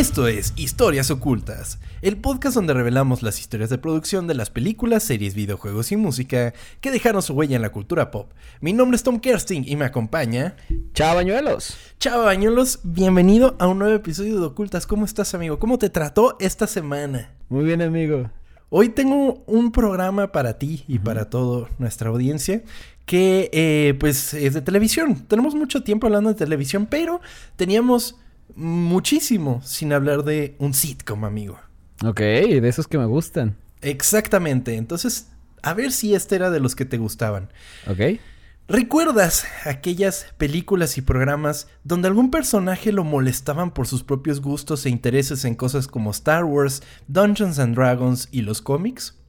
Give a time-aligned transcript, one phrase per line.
[0.00, 5.02] Esto es Historias Ocultas, el podcast donde revelamos las historias de producción de las películas,
[5.02, 8.32] series, videojuegos y música que dejaron su huella en la cultura pop.
[8.62, 10.56] Mi nombre es Tom Kersting y me acompaña...
[10.94, 11.76] Chao Bañuelos.
[11.98, 14.86] Chao Bañuelos, bienvenido a un nuevo episodio de Ocultas.
[14.86, 15.58] ¿Cómo estás amigo?
[15.58, 17.34] ¿Cómo te trató esta semana?
[17.50, 18.30] Muy bien amigo.
[18.70, 22.62] Hoy tengo un programa para ti y para toda nuestra audiencia
[23.04, 25.26] que eh, pues es de televisión.
[25.28, 27.20] Tenemos mucho tiempo hablando de televisión, pero
[27.56, 28.16] teníamos
[28.56, 31.58] muchísimo sin hablar de un sitcom, amigo.
[32.04, 33.56] Ok, de esos que me gustan.
[33.82, 34.76] Exactamente.
[34.76, 35.28] Entonces,
[35.62, 37.52] a ver si este era de los que te gustaban.
[37.86, 38.20] Ok.
[38.68, 44.90] ¿Recuerdas aquellas películas y programas donde algún personaje lo molestaban por sus propios gustos e
[44.90, 49.19] intereses en cosas como Star Wars, Dungeons and Dragons y los cómics?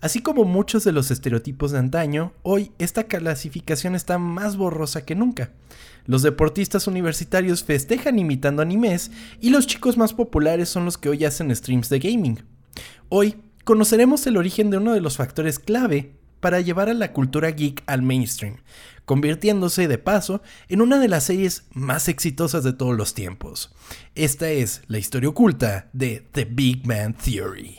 [0.00, 5.14] Así como muchos de los estereotipos de antaño, hoy esta clasificación está más borrosa que
[5.14, 5.50] nunca.
[6.04, 11.24] Los deportistas universitarios festejan imitando animes y los chicos más populares son los que hoy
[11.24, 12.44] hacen streams de gaming.
[13.08, 17.50] Hoy conoceremos el origen de uno de los factores clave para llevar a la cultura
[17.50, 18.58] geek al mainstream,
[19.04, 23.74] convirtiéndose de paso en una de las series más exitosas de todos los tiempos.
[24.14, 27.78] Esta es la historia oculta de The Big Man Theory.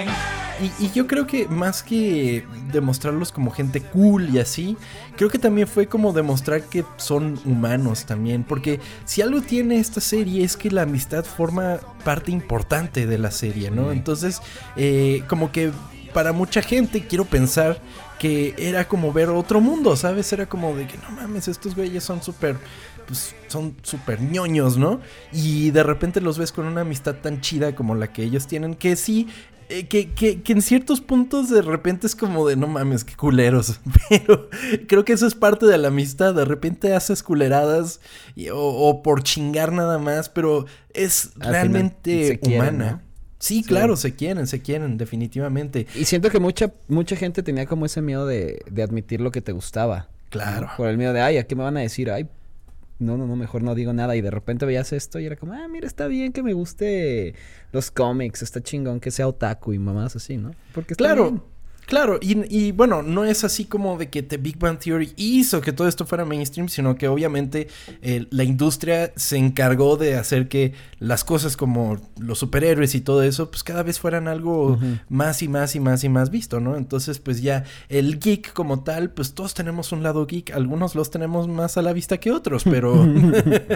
[0.79, 4.77] Y, yo creo que más que demostrarlos como gente cool y así,
[5.17, 8.43] creo que también fue como demostrar que son humanos también.
[8.43, 13.31] Porque si algo tiene esta serie es que la amistad forma parte importante de la
[13.31, 13.91] serie, ¿no?
[13.91, 14.41] Entonces,
[14.75, 15.71] eh, como que
[16.13, 17.81] para mucha gente quiero pensar
[18.19, 20.31] que era como ver otro mundo, ¿sabes?
[20.31, 22.55] Era como de que no mames, estos güeyes son súper
[23.11, 25.01] pues son súper ñoños, ¿no?
[25.33, 28.73] Y de repente los ves con una amistad tan chida como la que ellos tienen,
[28.73, 29.27] que sí,
[29.67, 33.81] eh, que, que, en ciertos puntos de repente es como de no mames, qué culeros.
[34.09, 34.49] Pero
[34.87, 36.33] creo que eso es parte de la amistad.
[36.33, 37.99] De repente haces culeradas
[38.53, 43.01] o, por chingar nada más, pero es realmente humana.
[43.39, 45.85] Sí, claro, se quieren, se quieren, definitivamente.
[45.95, 49.41] Y siento que mucha, mucha gente tenía como ese miedo de, de admitir lo que
[49.41, 50.07] te gustaba.
[50.29, 50.69] Claro.
[50.77, 52.09] Por el miedo de, ay, ¿a qué me van a decir?
[52.09, 52.27] Ay,
[53.01, 54.15] no, no, no, mejor no digo nada.
[54.15, 57.35] Y de repente veías esto y era como, ah, mira, está bien que me guste
[57.71, 60.51] los cómics, está chingón que sea otaku y mamás así, ¿no?
[60.73, 61.43] Porque claro.
[61.91, 65.73] Claro, y, bueno, no es así como de que The Big Bang Theory hizo que
[65.73, 67.67] todo esto fuera mainstream, sino que obviamente
[68.01, 73.23] eh, la industria se encargó de hacer que las cosas como los superhéroes y todo
[73.23, 74.79] eso, pues cada vez fueran algo
[75.09, 76.77] más y más y más y más visto, ¿no?
[76.77, 81.11] Entonces, pues ya el geek como tal, pues todos tenemos un lado geek, algunos los
[81.11, 83.05] tenemos más a la vista que otros, pero...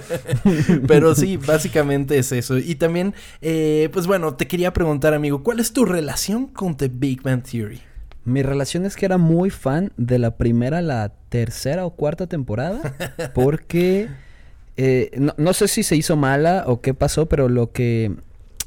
[0.87, 2.57] pero sí, básicamente es eso.
[2.59, 6.87] Y también, eh, pues bueno, te quería preguntar, amigo, ¿cuál es tu relación con The
[6.87, 7.81] Big Bang Theory?
[8.25, 12.95] Mi relación es que era muy fan de la primera, la tercera o cuarta temporada.
[13.35, 14.09] Porque
[14.77, 18.15] eh, no, sé si se hizo mala o qué pasó, pero lo que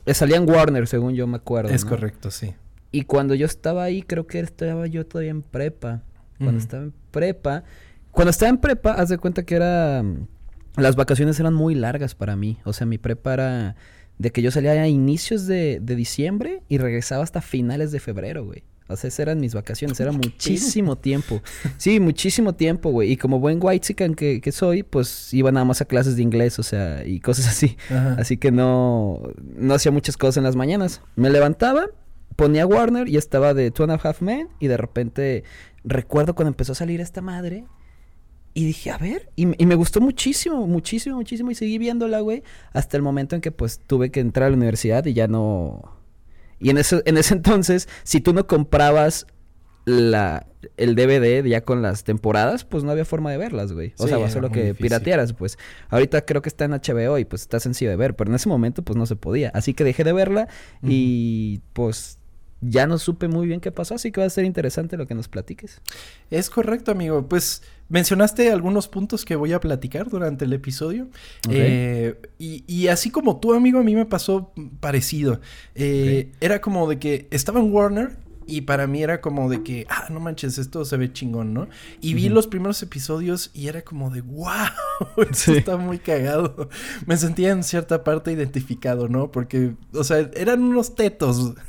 [0.07, 1.71] eh, salía en Warner, según yo me acuerdo.
[1.71, 2.55] Es correcto, sí.
[2.93, 6.03] Y cuando yo estaba ahí, creo que estaba yo todavía en prepa.
[6.39, 7.65] Cuando estaba en prepa.
[8.13, 10.05] Cuando estaba en prepa, haz de cuenta que era.
[10.77, 12.59] Las vacaciones eran muy largas para mí.
[12.65, 13.77] O sea, mi prepa era
[14.19, 18.45] de que yo salía a inicios de, de diciembre y regresaba hasta finales de febrero,
[18.45, 18.63] güey.
[18.89, 21.43] O sea, esas eran mis vacaciones, era muchísimo tiempo.
[21.77, 23.13] Sí, muchísimo tiempo, güey.
[23.13, 26.59] Y como buen white que, que soy, pues iba nada más a clases de inglés,
[26.59, 27.77] o sea, y cosas así.
[28.17, 29.23] Así que no,
[29.57, 31.03] no hacía muchas cosas en las mañanas.
[31.17, 31.87] Me levantaba,
[32.37, 35.45] ponía Warner y estaba de Two and a Half Men y de repente
[35.85, 37.65] recuerdo cuando empezó a salir esta madre
[38.55, 42.43] y dije, a ver, y, y, me gustó muchísimo, muchísimo, muchísimo y seguí viéndola, güey,
[42.73, 45.98] hasta el momento en que pues tuve que entrar a la universidad y ya no
[46.61, 49.27] y en ese, en ese entonces, si tú no comprabas
[49.85, 50.47] la,
[50.77, 53.95] el DVD ya con las temporadas, pues no había forma de verlas, güey.
[53.99, 55.59] O sea, solo que piratearas, pues.
[55.89, 58.49] Ahorita creo que está en HBO y pues está sencillo de ver, pero en ese
[58.49, 59.51] momento pues no se podía.
[59.55, 60.49] Así que dejé de verla
[60.83, 62.18] y pues
[62.61, 65.15] ya no supe muy bien qué pasó, así que va a ser interesante lo que
[65.15, 65.81] nos platiques.
[66.31, 67.27] Es correcto, amigo.
[67.29, 71.09] Pues mencionaste algunos puntos que voy a platicar durante el episodio.
[71.49, 75.41] Eh, y, así como tú, amigo, a mí me pasó parecido.
[75.75, 78.17] Eh, era como de que estaba en Warner
[78.49, 81.69] y para mí era como de que, ah, no manches, esto se ve chingón, ¿no?
[82.01, 84.49] Y vi los primeros episodios y era como de, wow,
[85.31, 86.69] Eso está muy cagado.
[87.07, 89.31] Me sentía en cierta parte identificado, ¿no?
[89.31, 91.55] Porque, o sea, eran unos tetos.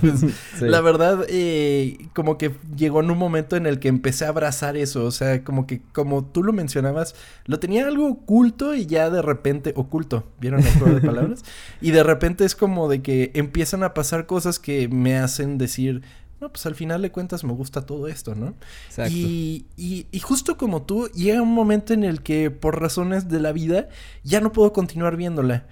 [0.00, 0.24] Pues,
[0.60, 4.76] la verdad, eh, como que llegó en un momento en el que empecé a abrazar
[4.76, 5.04] eso.
[5.04, 7.14] O sea, como que, como tú lo mencionabas,
[7.46, 11.44] lo tenía algo oculto y ya de repente, oculto, ¿vieron el juego de palabras?
[11.80, 16.02] y de repente es como de que empiezan a pasar cosas que me hacen decir
[16.42, 18.56] no, pues al final de cuentas me gusta todo esto, ¿no?
[18.88, 19.12] Exacto.
[19.14, 23.52] Y, y, justo como tú, llega un momento en el que por razones de la
[23.52, 23.88] vida
[24.24, 25.68] ya no puedo continuar viéndola.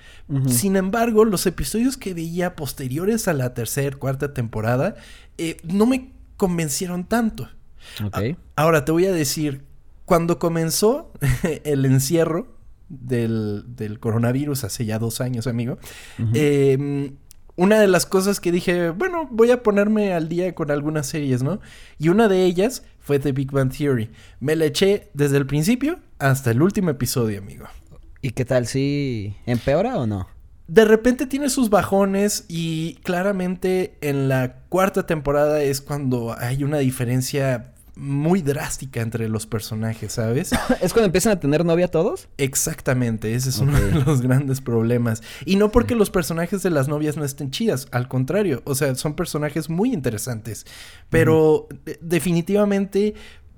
[0.46, 4.94] Sin embargo, los episodios que veía posteriores a la tercera, cuarta temporada,
[5.38, 7.48] eh, no me convencieron tanto.
[8.04, 8.36] Ok.
[8.54, 9.64] ahora te voy a decir,
[10.04, 11.12] cuando comenzó
[11.64, 12.46] el encierro
[12.88, 15.78] del, del, coronavirus hace ya dos años, amigo,
[16.32, 17.10] eh,
[17.60, 21.42] una de las cosas que dije, bueno, voy a ponerme al día con algunas series,
[21.42, 21.60] ¿no?
[21.98, 24.08] Y una de ellas fue The Big Bang Theory.
[24.40, 27.66] Me la eché desde el principio hasta el último episodio, amigo.
[28.22, 28.66] ¿Y qué tal?
[28.66, 30.26] ¿Sí empeora o no?
[30.68, 36.78] De repente tiene sus bajones y claramente en la cuarta temporada es cuando hay una
[36.78, 40.50] diferencia muy drástica entre los personajes, ¿sabes?
[40.80, 42.28] ¿Es cuando empiezan a tener novia todos?
[42.38, 45.22] Exactamente, ese es uno de los grandes problemas.
[45.44, 48.94] Y no porque los personajes de las novias no estén chidas, al contrario, o sea,
[48.94, 50.66] son personajes muy interesantes,
[51.08, 51.68] pero
[52.00, 53.14] definitivamente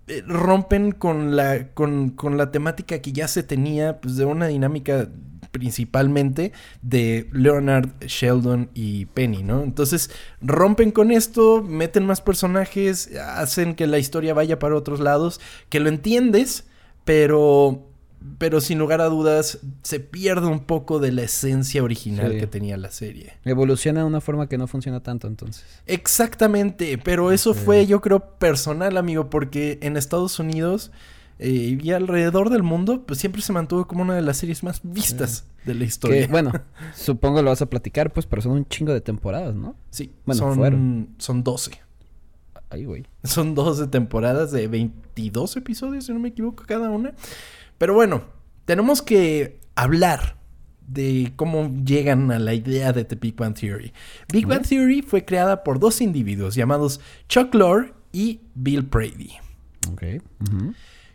[0.09, 4.49] eh, rompen con la, con, con la temática que ya se tenía, pues de una
[4.49, 5.09] dinámica
[5.53, 9.63] principalmente de Leonard, Sheldon y Penny, ¿no?
[9.63, 10.11] Entonces
[10.41, 15.79] rompen con esto, meten más personajes, hacen que la historia vaya para otros lados, que
[15.79, 16.65] lo entiendes,
[17.05, 17.87] pero
[18.39, 22.77] pero sin lugar a dudas se pierde un poco de la esencia original que tenía
[22.77, 23.35] la serie.
[23.45, 25.65] Evoluciona de una forma que no funciona tanto entonces.
[25.87, 30.93] Exactamente, pero eso fue yo creo personal, amigo, porque en Estados Unidos
[31.39, 34.81] eh, y alrededor del mundo, pues siempre se mantuvo como una de las series más
[34.83, 36.27] vistas de la historia.
[36.29, 36.53] bueno,
[36.95, 39.77] supongo lo vas a platicar, pues, pero son un chingo de temporadas, ¿no?
[39.91, 41.09] Sí, bueno, son, fueron.
[41.19, 41.81] Son 12.
[42.71, 43.05] Ay, güey.
[43.23, 47.13] Son 12 temporadas de 22 episodios, si no me equivoco, cada una.
[47.77, 48.23] Pero bueno,
[48.65, 50.37] tenemos que hablar
[50.87, 53.93] de cómo llegan a la idea de The Big Bang Theory.
[54.33, 59.33] Big Bang Theory fue creada por dos individuos llamados Chuck Lorre y Bill Brady.
[59.91, 60.03] Ok.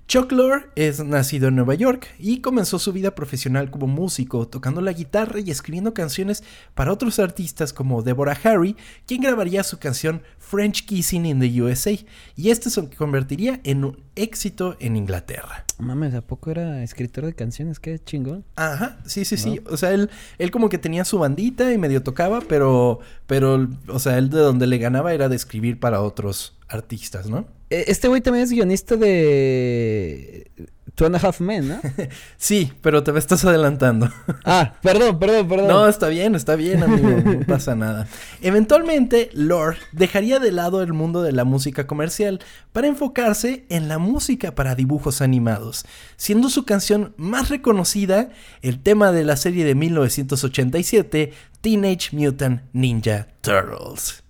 [0.08, 4.80] Chuck Lorre es nacido en Nueva York y comenzó su vida profesional como músico, tocando
[4.80, 6.46] la guitarra y escribiendo canciones
[6.76, 11.92] para otros artistas como Deborah Harry, quien grabaría su canción French Kissing in the USA,
[12.38, 15.66] y este se convertiría en un éxito en Inglaterra.
[15.78, 17.82] Mames, ¿a poco era escritor de canciones?
[17.82, 18.46] Qué chingón.
[18.56, 19.60] Ajá, sí, sí, sí.
[19.70, 24.00] O sea, él, él como que tenía su bandita y medio tocaba, pero, pero, o
[24.00, 27.57] sea, él de donde le ganaba era de escribir para otros artistas, ¿no?
[27.70, 30.50] E, este güey también es guionista de
[30.98, 31.80] Two and a Half Men, ¿no?
[32.38, 34.12] sí, pero te estás adelantando.
[34.46, 35.68] ah, perdón, perdón, perdón.
[35.68, 37.10] No, está bien, está bien, amigo.
[37.10, 38.08] No pasa nada.
[38.42, 42.40] Eventualmente, Lord dejaría de lado el mundo de la música comercial
[42.74, 45.86] para enfocarse en la música para dibujos animados,
[46.16, 48.30] siendo su canción más reconocida
[48.64, 51.32] el tema de la serie de 1987,
[51.62, 54.27] Teenage Mutant Ninja Turtles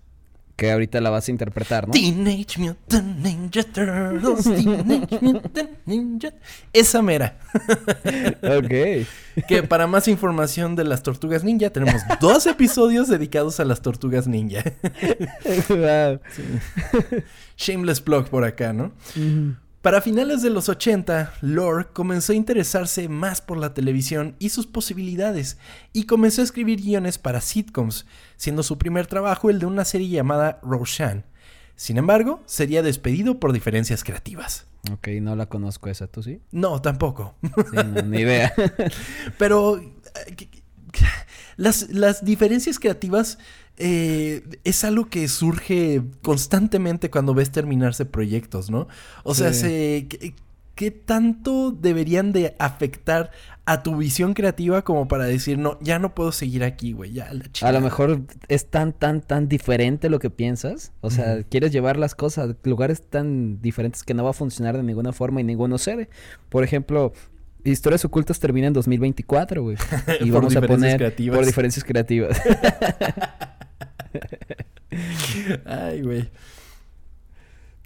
[0.58, 1.94] que ahorita la vas a interpretar, ¿no?
[1.94, 6.34] Teenage Mutant Ninja Turtles, Teenage Mutant Ninja...
[6.74, 7.38] Esa mera.
[8.42, 9.06] ok.
[9.48, 14.28] Que para más información de las tortugas ninja, tenemos dos episodios dedicados a las tortugas
[14.28, 14.64] ninja.
[17.58, 18.92] Shameless blog por acá, ¿no?
[19.88, 24.68] Para finales de los 80, Lore comenzó a interesarse más por la televisión y sus
[24.68, 25.58] posibilidades,
[25.94, 30.10] y comenzó a escribir guiones para sitcoms, siendo su primer trabajo el de una serie
[30.10, 31.24] llamada Roshan.
[31.78, 34.66] Sin embargo, sería despedido por diferencias creativas.
[34.92, 36.42] Ok, no la conozco esa, ¿tú sí?
[36.52, 37.36] No, tampoco.
[38.04, 38.54] ni idea.
[39.38, 40.50] Pero eh,
[41.56, 43.38] las, las diferencias creativas
[43.78, 48.88] eh, es algo que surge constantemente cuando ves terminarse proyectos, ¿no?
[49.24, 53.32] O sea, ¿qué, tanto deberían de afectar
[53.66, 57.32] a tu visión creativa como para decir, no, ya no puedo seguir aquí, güey, ya
[57.34, 60.92] la A lo mejor es tan, tan, tan diferente lo que piensas.
[61.02, 64.76] O sea, quieres llevar las cosas a lugares tan diferentes que no va a funcionar
[64.76, 66.10] de ninguna forma y ninguno cede.
[66.50, 67.14] Por ejemplo,
[67.64, 69.78] Historias ocultas termina en 2024, güey.
[70.22, 72.40] Y vamos a poner por diferencias creativas.
[75.66, 76.30] Ay, güey.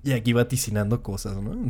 [0.04, 1.56] Y aquí vaticinando cosas, ¿no?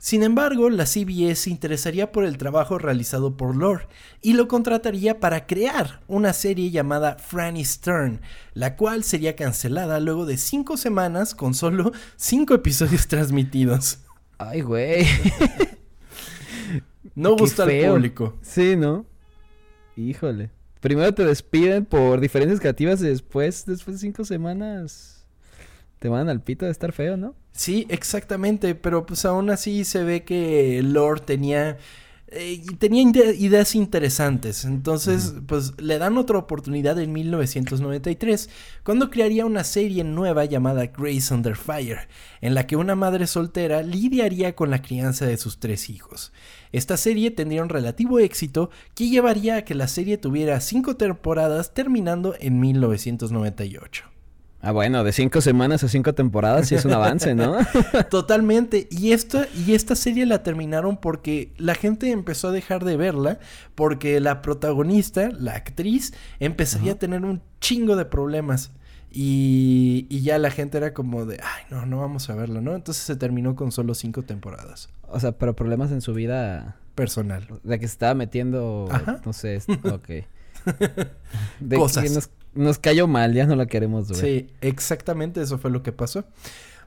[0.00, 3.86] Sin embargo, la CBS se interesaría por el trabajo realizado por Lore
[4.22, 8.20] y lo contrataría para crear una serie llamada Franny Stern,
[8.54, 14.00] la cual sería cancelada luego de cinco semanas con solo cinco episodios transmitidos.
[14.38, 15.06] Ay, güey.
[17.14, 18.36] No Qué gusta al público.
[18.42, 19.06] Sí, ¿no?
[19.96, 20.50] Híjole.
[20.80, 25.26] Primero te despiden por diferencias creativas y después, después de cinco semanas,
[25.98, 27.34] te mandan al pito de estar feo, ¿no?
[27.52, 31.78] Sí, exactamente, pero pues aún así se ve que Lord tenía
[32.30, 34.64] eh, y tenía ide- ideas interesantes.
[34.64, 38.50] Entonces, pues le dan otra oportunidad en 1993,
[38.84, 42.08] cuando crearía una serie nueva llamada Grace Under Fire,
[42.40, 46.32] en la que una madre soltera lidiaría con la crianza de sus tres hijos.
[46.72, 51.72] Esta serie tendría un relativo éxito que llevaría a que la serie tuviera cinco temporadas
[51.74, 54.04] terminando en 1998.
[54.60, 57.58] Ah, bueno, de cinco semanas a cinco temporadas sí es un avance, ¿no?
[58.10, 58.88] Totalmente.
[58.90, 63.38] Y esta, y esta serie la terminaron porque la gente empezó a dejar de verla.
[63.76, 68.72] Porque la protagonista, la actriz, empezaría a tener un chingo de problemas.
[69.10, 72.74] Y, y ya la gente era como de, ay, no, no vamos a verlo, ¿no?
[72.74, 74.90] Entonces se terminó con solo cinco temporadas.
[75.08, 77.46] o sea, pero problemas en su vida Personal.
[77.62, 79.20] de que se estaba metiendo, Ajá.
[79.24, 80.08] no sé, ok.
[81.60, 82.04] De Cosas.
[82.04, 84.16] que nos, nos cayó mal, ya no la queremos ver.
[84.18, 86.24] Sí, exactamente eso fue lo que pasó.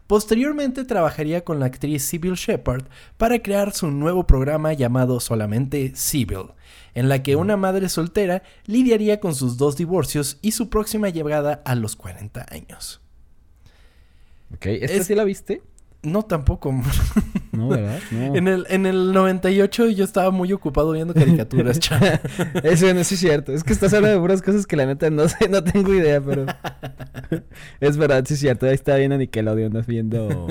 [0.08, 2.84] Posteriormente trabajaría con la actriz Sybil Shepard
[3.18, 6.48] para crear su nuevo programa llamado solamente Sybil,
[6.94, 11.62] en la que una madre soltera lidiaría con sus dos divorcios y su próxima llegada
[11.64, 13.02] a los 40 años.
[14.54, 15.62] Ok, ¿esta Es- sí la viste?
[16.04, 16.74] No tampoco.
[17.52, 18.00] No, ¿verdad?
[18.12, 18.34] No.
[18.34, 22.22] en, el, en el 98 yo estaba muy ocupado viendo caricaturas, chava.
[22.64, 23.52] Eso no sí es cierto.
[23.52, 26.22] Es que estás hablando de puras cosas que la neta no sé, no tengo idea,
[26.22, 26.46] pero.
[27.82, 28.68] es verdad, sí es cierto.
[28.68, 30.48] Ahí está viendo Nickelodeon, viendo.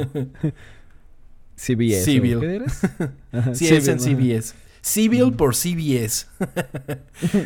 [1.56, 2.02] CBS.
[2.02, 2.40] ¿o Civil.
[2.40, 2.80] ¿Qué eres?
[3.32, 4.42] Ajá, Sí, es Civil, en ajá.
[4.42, 4.54] CBS.
[4.82, 6.26] Civil por CBS.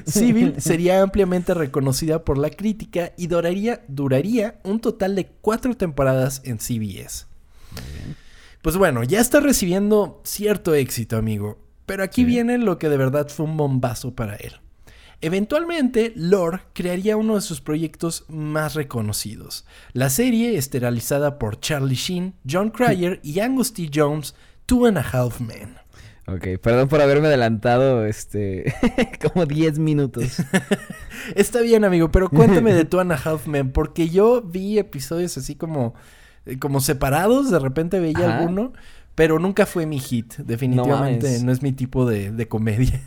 [0.05, 6.43] Civil sería ampliamente reconocida por la crítica y duraría, duraría un total de cuatro temporadas
[6.45, 7.27] en CBS.
[8.63, 11.59] Pues bueno, ya está recibiendo cierto éxito, amigo.
[11.87, 12.27] Pero aquí Sí.
[12.27, 14.53] viene lo que de verdad fue un bombazo para él.
[15.21, 19.65] Eventualmente, Lord crearía uno de sus proyectos más reconocidos.
[19.93, 23.91] La serie, esterilizada por Charlie Sheen, John Cryer y Angus T.
[23.95, 24.35] Jones,
[24.67, 25.77] Two and a Half Men.
[26.27, 28.75] Ok, perdón por haberme adelantado, este.
[29.23, 30.39] como 10 minutos.
[31.35, 35.37] Está bien, amigo, pero cuéntame de Two and a Half Men, porque yo vi episodios
[35.39, 35.95] así como,
[36.59, 38.39] como separados, de repente veía Ajá.
[38.39, 38.73] alguno,
[39.15, 40.35] pero nunca fue mi hit.
[40.37, 43.01] Definitivamente no, es mi tipo de, de comedia.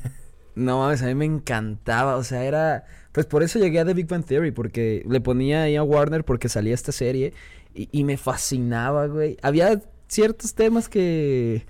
[0.56, 2.15] No mames, a mí me encantaba.
[2.15, 2.86] O sea, era.
[3.12, 6.25] Pues por eso llegué a The Big Bang Theory, porque le ponía ahí a Warner
[6.25, 7.34] porque salía esta serie
[7.75, 9.38] y, y me fascinaba, güey.
[9.44, 11.67] Había ciertos temas que.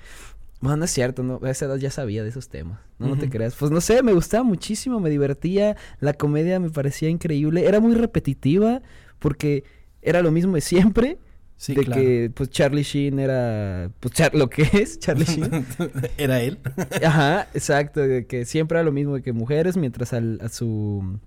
[0.62, 2.80] Bueno, no es cierto, no, a esa edad ya sabía de esos temas.
[2.98, 3.56] No, no te creas.
[3.56, 5.76] Pues no sé, me gustaba muchísimo, me divertía.
[6.00, 7.68] La comedia me parecía increíble.
[7.68, 8.82] Era muy repetitiva
[9.20, 9.66] porque
[10.02, 11.20] era lo mismo de siempre.
[11.58, 12.02] Sí, de claro.
[12.02, 13.90] que, pues, Charlie Sheen era.
[14.00, 15.66] Pues, Char- lo que es Charlie Sheen.
[16.18, 16.60] Era él.
[17.04, 21.20] Ajá, exacto, de que siempre era lo mismo de que mujeres, mientras al, a su...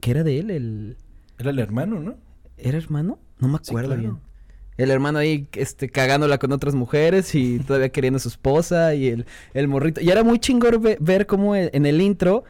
[0.00, 0.50] ¿Qué era de él?
[0.50, 0.96] El...
[1.38, 2.16] Era el hermano, ¿no?
[2.58, 3.18] ¿Era hermano?
[3.38, 4.00] No me Sí, acuerdo claro.
[4.02, 4.18] bien.
[4.76, 9.08] El hermano ahí, este, cagándola con otras mujeres y todavía queriendo a su esposa y
[9.08, 10.00] el, el morrito.
[10.00, 12.44] Y era muy chingón ve- ver cómo el- en el intro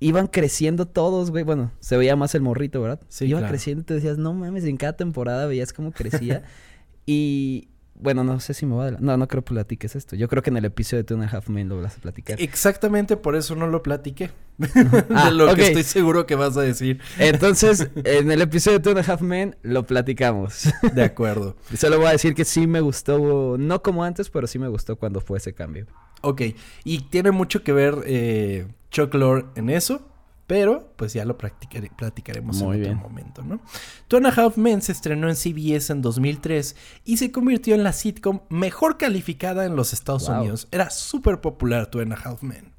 [0.00, 1.44] iban creciendo todos, güey.
[1.44, 3.00] Bueno, se veía más el morrito, ¿verdad?
[3.08, 3.52] Sí, Iba claro.
[3.52, 6.42] creciendo y te decías, no mames, en cada temporada veías cómo crecía.
[7.06, 7.68] y...
[8.00, 8.90] Bueno, no sé si me va a.
[8.92, 10.14] No, no creo que platiques esto.
[10.14, 12.00] Yo creo que en el episodio de Two and a Half Men lo vas a
[12.00, 12.40] platicar.
[12.40, 14.30] Exactamente por eso no lo platiqué.
[15.12, 17.00] Ah, de lo que estoy seguro que vas a decir.
[17.18, 20.72] Entonces, en el episodio de Two and a Half Men lo platicamos.
[20.94, 21.56] De acuerdo.
[21.76, 24.94] Solo voy a decir que sí me gustó, no como antes, pero sí me gustó
[24.94, 25.86] cuando fue ese cambio.
[26.22, 26.42] Ok,
[26.84, 30.08] y tiene mucho que ver eh, Chuck Lorre en eso,
[30.46, 32.96] pero pues ya lo practicare- platicaremos Muy en bien.
[32.96, 33.60] otro momento, ¿no?
[34.08, 37.84] Two and a Half Men se estrenó en CBS en 2003 y se convirtió en
[37.84, 40.38] la sitcom mejor calificada en los Estados Wow.
[40.40, 40.68] Unidos.
[40.72, 42.72] Era súper popular Two and a Half Men.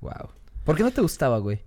[0.00, 0.30] Wow.
[0.64, 1.62] ¿Por qué no te gustaba, güey?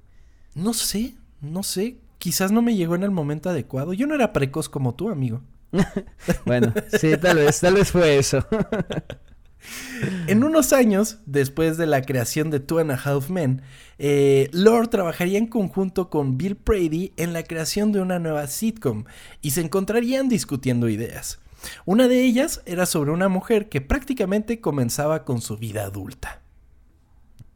[0.55, 3.93] No sé, no sé, quizás no me llegó en el momento adecuado.
[3.93, 5.41] Yo no era precoz como tú, amigo.
[6.45, 8.45] Bueno, sí, tal vez, tal vez fue eso.
[10.27, 13.61] En unos años, después de la creación de Two and a Half Men,
[13.97, 19.05] eh, Lord trabajaría en conjunto con Bill Brady en la creación de una nueva sitcom
[19.41, 21.39] y se encontrarían discutiendo ideas.
[21.85, 26.41] Una de ellas era sobre una mujer que prácticamente comenzaba con su vida adulta.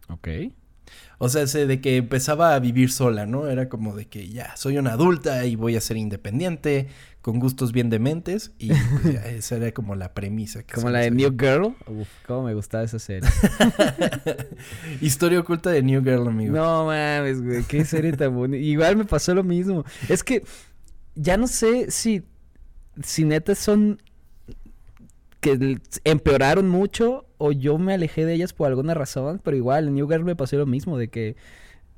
[0.10, 0.28] ok.
[1.17, 3.48] O sea, ese de que empezaba a vivir sola, ¿no?
[3.48, 6.88] Era como de que ya, soy una adulta y voy a ser independiente,
[7.22, 8.51] con gustos bien dementes.
[8.58, 10.63] Y pues, ya, esa era como la premisa.
[10.63, 11.75] que Como la de New Girl.
[11.88, 13.29] Uf, cómo me gustaba esa serie.
[15.01, 16.55] Historia oculta de New Girl, amigo.
[16.55, 18.63] No mames, güey, qué serie tan bonita.
[18.63, 19.86] Igual me pasó lo mismo.
[20.10, 20.43] Es que
[21.15, 22.24] ya no sé si,
[23.03, 24.01] si neta son
[25.44, 29.96] que empeoraron mucho o yo me alejé de ellas por alguna razón, pero igual en
[29.96, 31.36] New Girl me pasó lo mismo, de que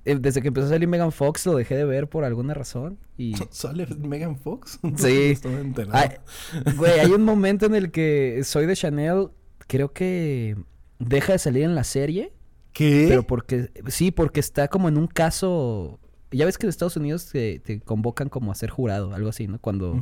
[0.04, 2.98] eh, desde que empezó a salir Megan Fox lo dejé de ver por alguna razón
[3.18, 3.36] y...
[3.52, 4.80] ¿Sale Megan Fox?
[4.98, 5.38] Sí.
[6.76, 9.30] güey, hay un momento en el que Soy de Chanel
[9.68, 10.58] creo que
[10.98, 12.34] deja de salir en la serie.
[12.74, 13.06] ¿Qué?
[13.08, 16.00] Pero porque, sí, porque está como en un caso...
[16.32, 19.60] Ya ves que en Estados Unidos te, convocan como a ser jurado, algo así, ¿no?
[19.60, 20.02] Cuando...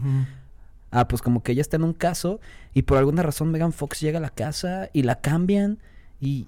[0.95, 2.39] Ah, pues como que ella está en un caso
[2.71, 5.79] y por alguna razón Megan Fox llega a la casa y la cambian
[6.21, 6.45] y,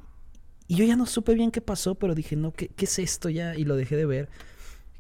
[0.68, 3.30] y yo ya no supe bien qué pasó, pero dije, no, ¿qué, qué es esto
[3.30, 3.56] ya?
[3.56, 4.30] Y lo dejé de ver.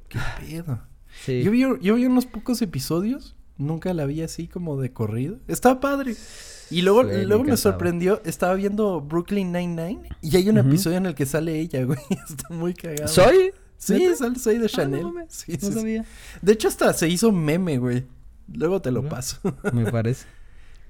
[0.09, 0.81] ¿Qué pedo?
[1.23, 1.43] Sí.
[1.43, 5.37] Yo, vi, yo vi unos pocos episodios, nunca la vi así como de corrido.
[5.47, 6.15] Estaba padre.
[6.71, 11.13] Y luego, luego me sorprendió, estaba viendo Brooklyn Nine-Nine y hay un episodio en el
[11.13, 11.99] que sale ella, güey.
[12.29, 13.07] Está muy cagado.
[13.07, 13.53] ¿Soy?
[13.77, 14.07] Sí,
[14.39, 15.03] soy de ah, Chanel.
[15.03, 16.03] no, sí, sabía.
[16.41, 18.05] De hecho, hasta se hizo meme, güey.
[18.53, 19.39] Luego te lo paso.
[19.73, 20.25] Me parece.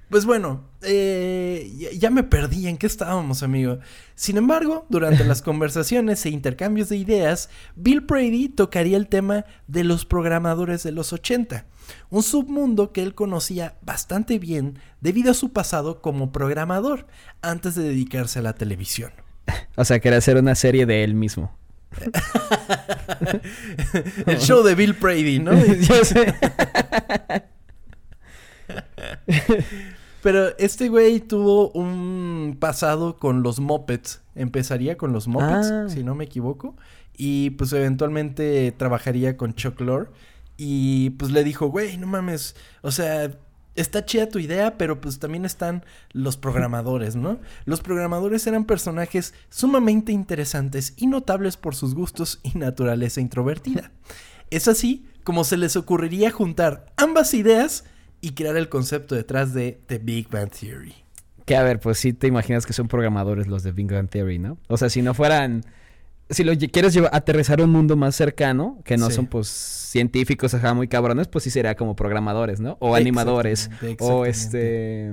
[0.08, 3.80] Pues bueno, eh, ya me perdí en qué estábamos, amigo.
[4.14, 9.82] Sin embargo, durante las conversaciones e intercambios de ideas, Bill Brady tocaría el tema de
[9.82, 11.66] los programadores de los 80,
[12.10, 17.08] un submundo que él conocía bastante bien debido a su pasado como programador
[17.42, 19.12] antes de dedicarse a la televisión.
[19.78, 21.54] O sea, quería hacer una serie de él mismo.
[24.26, 25.52] el show de Bill Brady, ¿no?
[25.64, 26.34] Yo sé.
[30.22, 34.22] Pero este güey tuvo un pasado con los Muppets.
[34.34, 35.88] Empezaría con los Muppets, ah.
[35.88, 36.76] si no me equivoco.
[37.16, 40.10] Y pues eventualmente trabajaría con Chuck Lorre.
[40.56, 42.56] Y pues le dijo, güey, no mames.
[42.82, 43.30] O sea,
[43.76, 47.38] está chida tu idea, pero pues también están los programadores, ¿no?
[47.64, 53.92] Los programadores eran personajes sumamente interesantes y notables por sus gustos y naturaleza introvertida.
[54.50, 57.84] Es así como se les ocurriría juntar ambas ideas
[58.20, 60.94] y crear el concepto detrás de The Big Bang Theory.
[61.44, 64.38] Que a ver, pues sí te imaginas que son programadores los de Big Bang Theory,
[64.38, 64.58] ¿no?
[64.68, 65.64] O sea, si no fueran...
[66.28, 70.54] Si lo quieres llevar, aterrizar a un mundo más cercano, que no son pues científicos,
[70.54, 72.76] ajá, muy cabrones, pues sí sería como programadores, ¿no?
[72.80, 73.70] O animadores.
[74.00, 75.12] O este...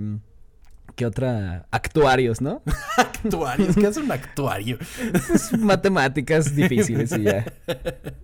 [0.96, 1.66] ¿Qué otra?
[1.72, 2.62] Actuarios, ¿no?
[2.98, 4.78] actuarios, ¿qué es un actuario?
[4.78, 7.46] Pues, matemáticas difíciles y ya.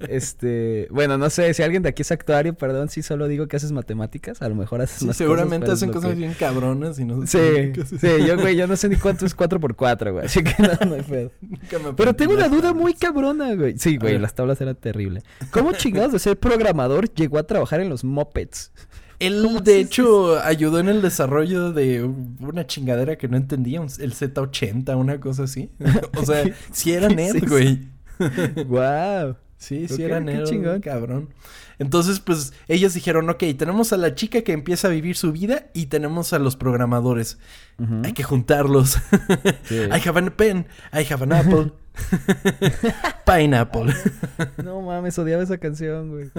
[0.08, 3.58] Este, bueno, no sé, si alguien de aquí es actuario, perdón si solo digo que
[3.58, 7.74] haces matemáticas, a lo mejor haces sí, seguramente hacen cosas bien cabronas y no sé.
[7.76, 10.88] Sí, sí, yo güey, yo no sé ni cuánto es 4x4, güey, así que no,
[10.88, 11.32] no hay pedo.
[11.98, 13.78] Pero tengo una duda muy cabrona, güey.
[13.78, 15.24] Sí, güey, las tablas eran terribles.
[15.52, 18.72] ¿Cómo chingados de ser programador llegó a trabajar en los mopeds?
[19.20, 24.98] Él, de hecho, ayudó en el desarrollo de una chingadera que no entendía, el Z80,
[24.98, 25.70] una cosa así.
[26.18, 27.88] o sea, si era nerd, güey.
[28.68, 29.36] wow.
[29.58, 30.80] Sí, sí era nerd, chingón.
[30.80, 31.30] cabrón.
[31.80, 35.68] Entonces, pues, ellos dijeron, ok, tenemos a la chica que empieza a vivir su vida
[35.74, 37.40] y tenemos a los programadores.
[38.04, 38.98] Hay que juntarlos.
[39.70, 41.72] I have a pen, I have an apple.
[43.26, 43.94] Pineapple.
[44.64, 46.32] no mames, odiaba esa canción, güey.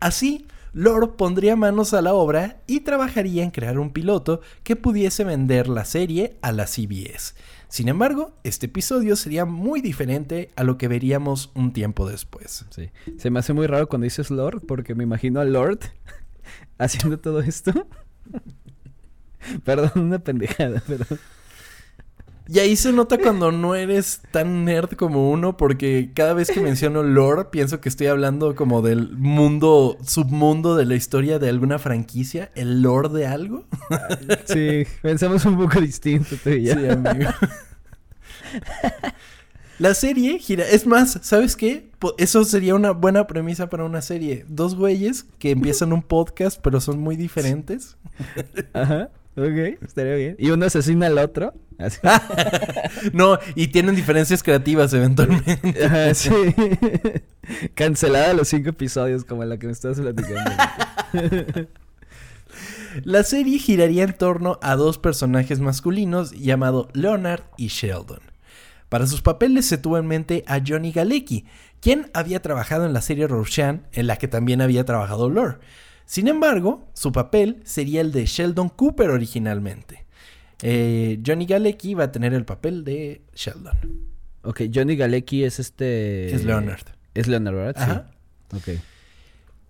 [0.00, 0.46] Así,
[0.76, 5.68] Lord pondría manos a la obra y trabajaría en crear un piloto que pudiese vender
[5.68, 7.34] la serie a la CBS.
[7.68, 12.66] Sin embargo, este episodio sería muy diferente a lo que veríamos un tiempo después.
[12.68, 12.90] Sí.
[13.16, 15.78] Se me hace muy raro cuando dices Lord, porque me imagino a Lord
[16.78, 17.72] haciendo todo esto.
[19.64, 21.06] Perdón, una pendejada, pero...
[22.48, 26.60] Y ahí se nota cuando no eres tan nerd como uno, porque cada vez que
[26.60, 31.78] menciono lore, pienso que estoy hablando como del mundo, submundo de la historia de alguna
[31.78, 33.64] franquicia, el lore de algo.
[34.46, 37.30] Sí, pensamos un poco distinto tú y Sí, amigo.
[39.78, 40.64] La serie gira.
[40.64, 41.90] Es más, ¿sabes qué?
[42.16, 44.44] Eso sería una buena premisa para una serie.
[44.48, 47.96] Dos güeyes que empiezan un podcast, pero son muy diferentes.
[48.72, 49.10] Ajá.
[49.36, 50.36] Ok, estaría bien.
[50.38, 51.52] ¿Y uno asesina al otro?
[53.12, 56.14] no, y tienen diferencias creativas eventualmente.
[56.14, 56.30] sí.
[57.74, 60.50] Cancelada los cinco episodios, como la que me estás platicando.
[63.04, 68.20] la serie giraría en torno a dos personajes masculinos llamados Leonard y Sheldon.
[68.88, 71.44] Para sus papeles se tuvo en mente a Johnny Galecki,
[71.80, 75.58] quien había trabajado en la serie Rorschach, en la que también había trabajado Lore.
[76.06, 80.06] Sin embargo, su papel sería el de Sheldon Cooper originalmente.
[80.62, 83.76] Eh, Johnny Galecki va a tener el papel de Sheldon.
[84.42, 86.32] Ok, Johnny Galecki es este...
[86.32, 86.86] Es Leonard.
[87.14, 87.74] Es Leonard, ¿verdad?
[87.76, 88.10] Ajá.
[88.54, 88.80] Ok.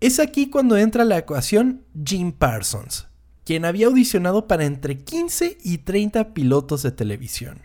[0.00, 3.08] Es aquí cuando entra la ecuación Jim Parsons,
[3.44, 7.62] quien había audicionado para entre 15 y 30 pilotos de televisión.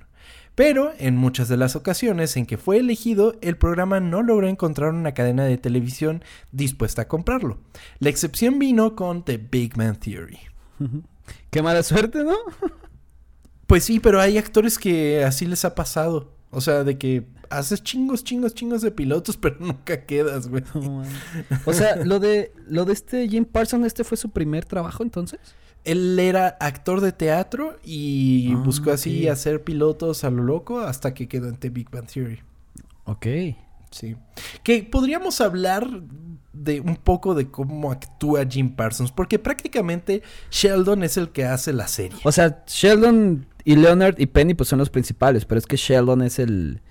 [0.56, 4.94] Pero en muchas de las ocasiones en que fue elegido, el programa no logró encontrar
[4.94, 7.60] una cadena de televisión dispuesta a comprarlo.
[8.00, 10.40] La excepción vino con The Big Man Theory.
[11.50, 12.36] Qué mala suerte, ¿no?
[13.68, 16.34] Pues sí, pero hay actores que así les ha pasado.
[16.50, 20.64] O sea, de que haces chingos, chingos, chingos de pilotos, pero nunca quedas, güey.
[21.64, 25.40] o sea, lo de lo de este Jim Parsons, este fue su primer trabajo entonces.
[25.84, 31.14] Él era actor de teatro y Ah, buscó así hacer pilotos a lo loco hasta
[31.14, 32.40] que quedó en The Big Bang Theory.
[33.06, 33.26] Ok.
[33.90, 34.16] Sí.
[34.64, 35.88] Que podríamos hablar
[36.54, 41.74] de un poco de cómo actúa Jim Parsons, porque prácticamente Sheldon es el que hace
[41.74, 42.20] la serie.
[42.24, 46.22] O sea, Sheldon y Leonard y Penny pues son los principales, pero es que Sheldon
[46.22, 46.82] es el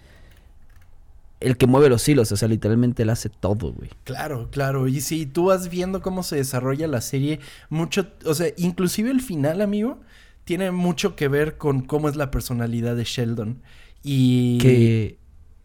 [1.41, 3.91] el que mueve los hilos, o sea, literalmente él hace todo, güey.
[4.05, 4.89] Claro, claro.
[4.89, 9.23] Y si tú vas viendo cómo se desarrolla la serie, mucho, o sea, inclusive el
[9.23, 10.01] final, amigo,
[10.45, 13.63] tiene mucho que ver con cómo es la personalidad de Sheldon.
[14.03, 14.59] Y...
[14.59, 15.19] Que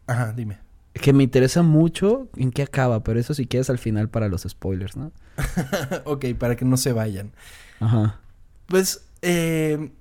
[0.08, 0.60] Ajá, dime.
[0.94, 4.44] que me interesa mucho en qué acaba, pero eso si quieres al final para los
[4.44, 5.12] spoilers, ¿no?
[6.06, 7.32] ok, para que no se vayan.
[7.80, 8.20] Ajá.
[8.68, 9.92] Pues eh,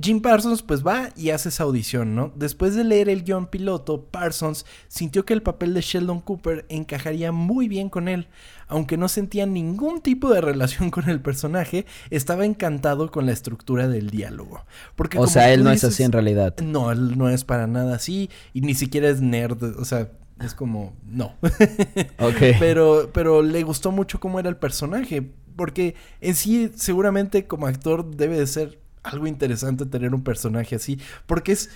[0.00, 2.32] Jim Parsons pues va y hace esa audición, ¿no?
[2.34, 7.32] Después de leer el guion piloto, Parsons sintió que el papel de Sheldon Cooper encajaría
[7.32, 8.28] muy bien con él.
[8.68, 13.88] Aunque no sentía ningún tipo de relación con el personaje, estaba encantado con la estructura
[13.88, 14.64] del diálogo.
[14.96, 16.54] Porque O como sea, él no es así en realidad.
[16.60, 20.54] No, él no es para nada así y ni siquiera es nerd, o sea, es
[20.54, 21.34] como no.
[22.18, 22.58] Ok.
[22.58, 25.30] Pero, pero le gustó mucho cómo era el personaje.
[25.56, 30.98] Porque en sí, seguramente como actor debe de ser algo interesante tener un personaje así.
[31.26, 31.70] Porque es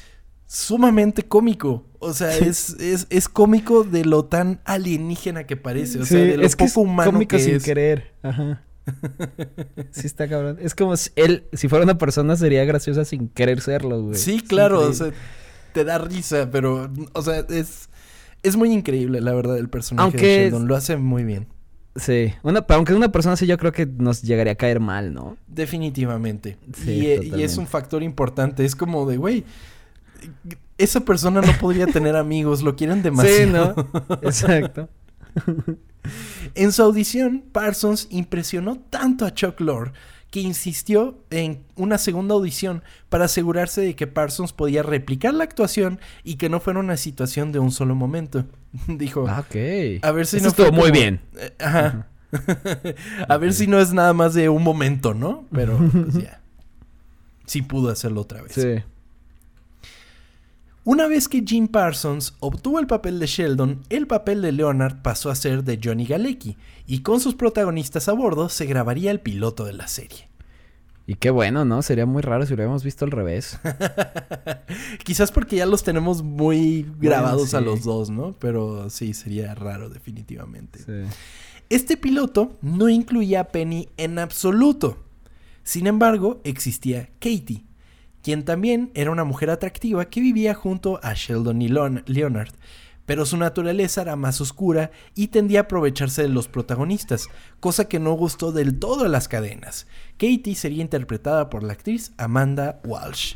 [0.46, 1.86] sumamente cómico.
[2.00, 6.00] O sea, es, es, es cómico de lo tan alienígena que parece.
[6.00, 7.62] O sea, de lo es que poco es humano cómico que sin es.
[7.62, 8.12] querer.
[8.22, 8.62] Ajá.
[9.92, 10.58] sí está cabrón.
[10.60, 14.16] Es como si él, si fuera una persona, sería graciosa sin querer serlo, güey.
[14.16, 14.80] Sí, claro.
[14.80, 15.12] O sea,
[15.72, 17.88] te da risa, pero, o sea, es,
[18.42, 20.66] es muy increíble, la verdad, el personaje Aunque de Sheldon.
[20.66, 21.46] Lo hace muy bien.
[22.00, 22.32] Sí.
[22.42, 25.36] Una, aunque una persona así, yo creo que nos llegaría a caer mal, ¿no?
[25.46, 26.56] Definitivamente.
[26.74, 28.64] Sí, y, eh, y es un factor importante.
[28.64, 29.44] Es como de, güey,
[30.78, 33.74] esa persona no podría tener amigos, lo quieren demasiado.
[33.74, 34.14] Sí, ¿no?
[34.22, 34.88] Exacto.
[36.54, 39.92] En su audición, Parsons impresionó tanto a Chuck Lorre
[40.30, 45.98] que insistió en una segunda audición para asegurarse de que Parsons podía replicar la actuación
[46.24, 48.44] y que no fuera una situación de un solo momento.
[48.86, 49.56] Dijo, Ah, ok.
[50.02, 51.20] a ver si Eso no fue estuvo muy como- bien.
[51.36, 52.06] Eh, Ajá.
[53.28, 55.46] a ver si no es nada más de un momento, ¿no?
[55.52, 56.40] Pero pues ya.
[57.46, 58.52] Sí pudo hacerlo otra vez.
[58.52, 58.84] Sí.
[60.84, 65.30] Una vez que Jim Parsons obtuvo el papel de Sheldon, el papel de Leonard pasó
[65.30, 69.66] a ser de Johnny Galecki y con sus protagonistas a bordo se grabaría el piloto
[69.66, 70.30] de la serie.
[71.06, 71.82] Y qué bueno, ¿no?
[71.82, 73.60] Sería muy raro si lo hubiéramos visto al revés.
[75.04, 77.64] Quizás porque ya los tenemos muy grabados a sí.
[77.64, 78.34] los dos, ¿no?
[78.38, 80.78] Pero sí, sería raro definitivamente.
[80.78, 81.14] Sí.
[81.68, 84.96] Este piloto no incluía a Penny en absoluto.
[85.62, 87.64] Sin embargo, existía Katie,
[88.22, 92.52] quien también era una mujer atractiva que vivía junto a Sheldon y Leon- Leonard,
[93.06, 97.28] pero su naturaleza era más oscura y tendía a aprovecharse de los protagonistas,
[97.58, 99.86] cosa que no gustó del todo a las cadenas.
[100.16, 103.34] Katie sería interpretada por la actriz Amanda Walsh.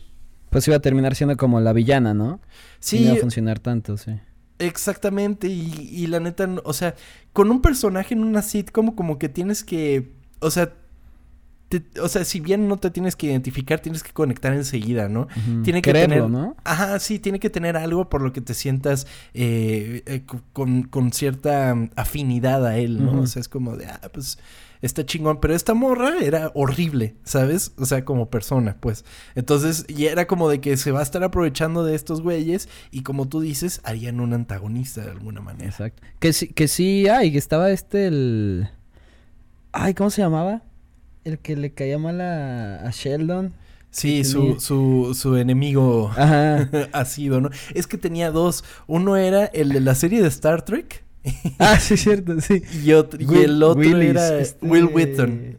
[0.51, 2.41] Pues iba a terminar siendo como la villana, ¿no?
[2.79, 4.13] Sí, No iba a funcionar tanto, sí.
[4.61, 6.95] Exactamente, y, y la neta, o sea,
[7.33, 10.73] con un personaje en una sitcom como que tienes que, o sea,
[11.81, 15.29] te- o sea, si bien no te tienes que identificar, tienes que conectar enseguida, ¿no?
[15.63, 16.57] Tiene que Quererlo, tener, ¿no?
[16.65, 20.83] ajá, sí, tiene que tener algo por lo que te sientas eh, eh, co- con,
[20.85, 23.21] con cierta mm, afinidad a él, ¿no?
[23.23, 24.39] O sea, es como de, ah, pues
[24.83, 27.73] está chingón, pero esta morra era horrible, ¿sabes?
[27.79, 29.05] O sea, como persona, pues.
[29.35, 33.03] Entonces, y era como de que se va a estar aprovechando de estos güeyes y
[33.03, 35.71] como tú dices, harían un antagonista de alguna manera.
[35.71, 36.03] Exacto.
[36.19, 38.69] Que sí, que sí, ay, que estaba este el.
[39.73, 40.63] Ay, ¿cómo se llamaba?
[41.25, 43.55] El que le caía mal a, a Sheldon.
[43.91, 46.69] Sí, su, su, su enemigo Ajá.
[46.93, 47.51] ha sido, ¿no?
[47.75, 48.65] Es que tenía dos.
[48.87, 51.05] Uno era el de la serie de Star Trek.
[51.59, 52.63] ah, sí, cierto, sí.
[52.85, 55.59] Y, otro, y el otro Willis, era este- Will Wheaton.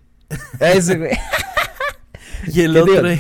[0.60, 1.12] Ah, Ese güey.
[2.54, 3.20] Y el ¿Qué otro era,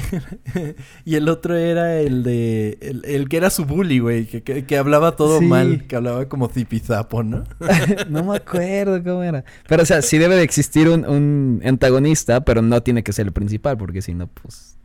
[1.05, 4.65] y el otro era el de el, el que era su bully, güey, que, que,
[4.65, 5.45] que hablaba todo Sí.
[5.45, 7.43] mal, que hablaba como zipizapo, ¿no?
[8.09, 9.43] no me acuerdo cómo era.
[9.67, 13.27] Pero, o sea, sí debe de existir un, un antagonista, pero no tiene que ser
[13.27, 14.77] el principal, porque si no, pues.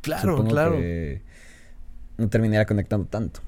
[0.00, 0.76] Claro, claro.
[0.76, 1.22] que
[2.16, 3.40] no terminaría conectando tanto.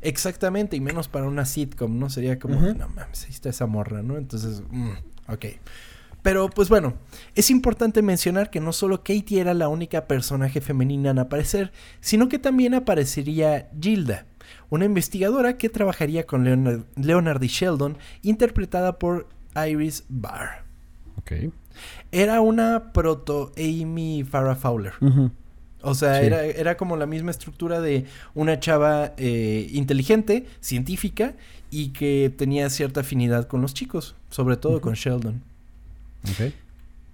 [0.00, 2.10] Exactamente, y menos para una sitcom, ¿no?
[2.10, 2.74] Sería como, Ujú.
[2.74, 4.16] no mames, ahí está esa morra, ¿no?
[4.18, 4.90] Entonces, mm,
[5.28, 5.44] ok.
[6.22, 6.94] Pero pues bueno,
[7.34, 12.28] es importante mencionar que no solo Katie era la única personaje femenina en aparecer, sino
[12.28, 14.26] que también aparecería Gilda,
[14.70, 19.28] una investigadora que trabajaría con Leonard, Leonard y Sheldon, interpretada por
[19.68, 20.64] Iris Barr.
[21.18, 21.32] Ok.
[22.12, 24.92] Era una proto Amy Farrah Fowler.
[25.82, 26.26] O sea, Sí.
[26.26, 28.04] era, era como la misma estructura de
[28.34, 31.34] una chava eh, inteligente, científica
[31.70, 35.42] y que tenía cierta afinidad con los chicos, sobre todo con Sheldon.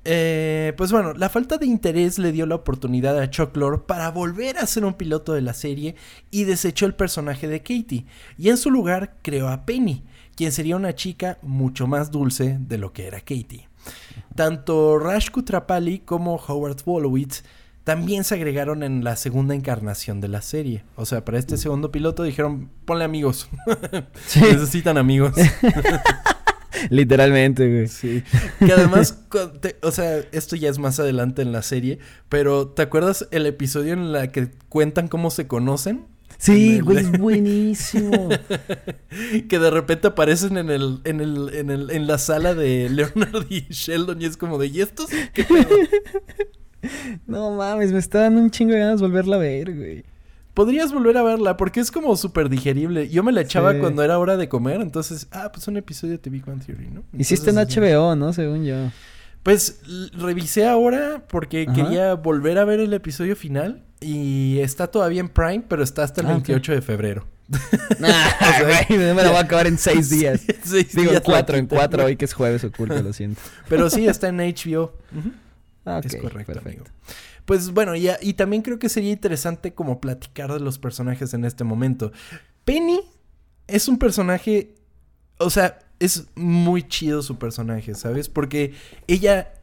[0.04, 4.10] Eh, pues bueno, la falta de interés le dio la oportunidad a Chuck Lorre para
[4.10, 5.96] volver a ser un piloto de la serie
[6.30, 8.06] y desechó el personaje de Katie.
[8.38, 12.78] Y en su lugar creó a Penny, quien sería una chica mucho más dulce de
[12.78, 13.68] lo que era Katie.
[14.34, 17.42] Tanto Rash Kutrapali como Howard Wolowitz
[17.88, 20.84] también se agregaron en la segunda encarnación de la serie.
[20.94, 23.48] O sea, para este segundo piloto dijeron, ponle amigos.
[24.26, 24.40] Sí.
[24.40, 25.32] Necesitan amigos.
[26.90, 27.88] Literalmente, güey.
[27.88, 28.22] Sí.
[28.58, 29.18] Que además,
[29.60, 33.46] te- o sea, esto ya es más adelante en la serie, pero ¿te acuerdas el
[33.46, 36.06] episodio en la que cuentan cómo se conocen?
[36.38, 38.28] Sí, güey, es buenísimo.
[39.48, 43.46] Que de repente aparecen en el, en el, en el, en la sala de Leonard
[43.48, 45.08] y Sheldon y es como de, ¿y estos?
[45.32, 45.68] ¿Qué pedo?".
[47.26, 50.04] no mames, me está dando un chingo de ganas volverla a ver, güey.
[50.58, 53.08] Podrías volver a verla porque es como súper digerible.
[53.08, 53.78] Yo me la echaba Sí.
[53.78, 56.88] cuando era hora de comer, entonces, ah, pues un episodio de The Big Bang Theory,
[56.88, 57.04] ¿no?
[57.16, 58.32] Hiciste en HBO, ¿no?
[58.32, 58.74] Según yo.
[59.44, 59.80] Pues
[60.14, 61.72] revisé ahora porque Ajá.
[61.76, 66.22] quería volver a ver el episodio final y está todavía en Prime, pero está hasta
[66.22, 66.48] el Ah, ok.
[66.48, 67.26] 28 de febrero.
[68.02, 70.40] Ah, güey, me la voy a acabar en seis días.
[70.64, 73.40] Seis Digo, días cuatro, en cuatro, hoy que es jueves oculto, lo siento.
[73.68, 74.92] Pero sí, está en HBO.
[75.16, 75.30] Ujú.
[75.84, 76.68] Ah, es ok, correcto, perfecto.
[76.68, 76.84] amigo.
[77.48, 81.46] Pues bueno, ya, y también creo que sería interesante como platicar de los personajes en
[81.46, 82.12] este momento.
[82.66, 83.00] Penny
[83.66, 84.74] es un personaje,
[85.38, 88.28] o sea, es muy chido su personaje, ¿sabes?
[88.28, 88.74] Porque
[89.06, 89.54] ella,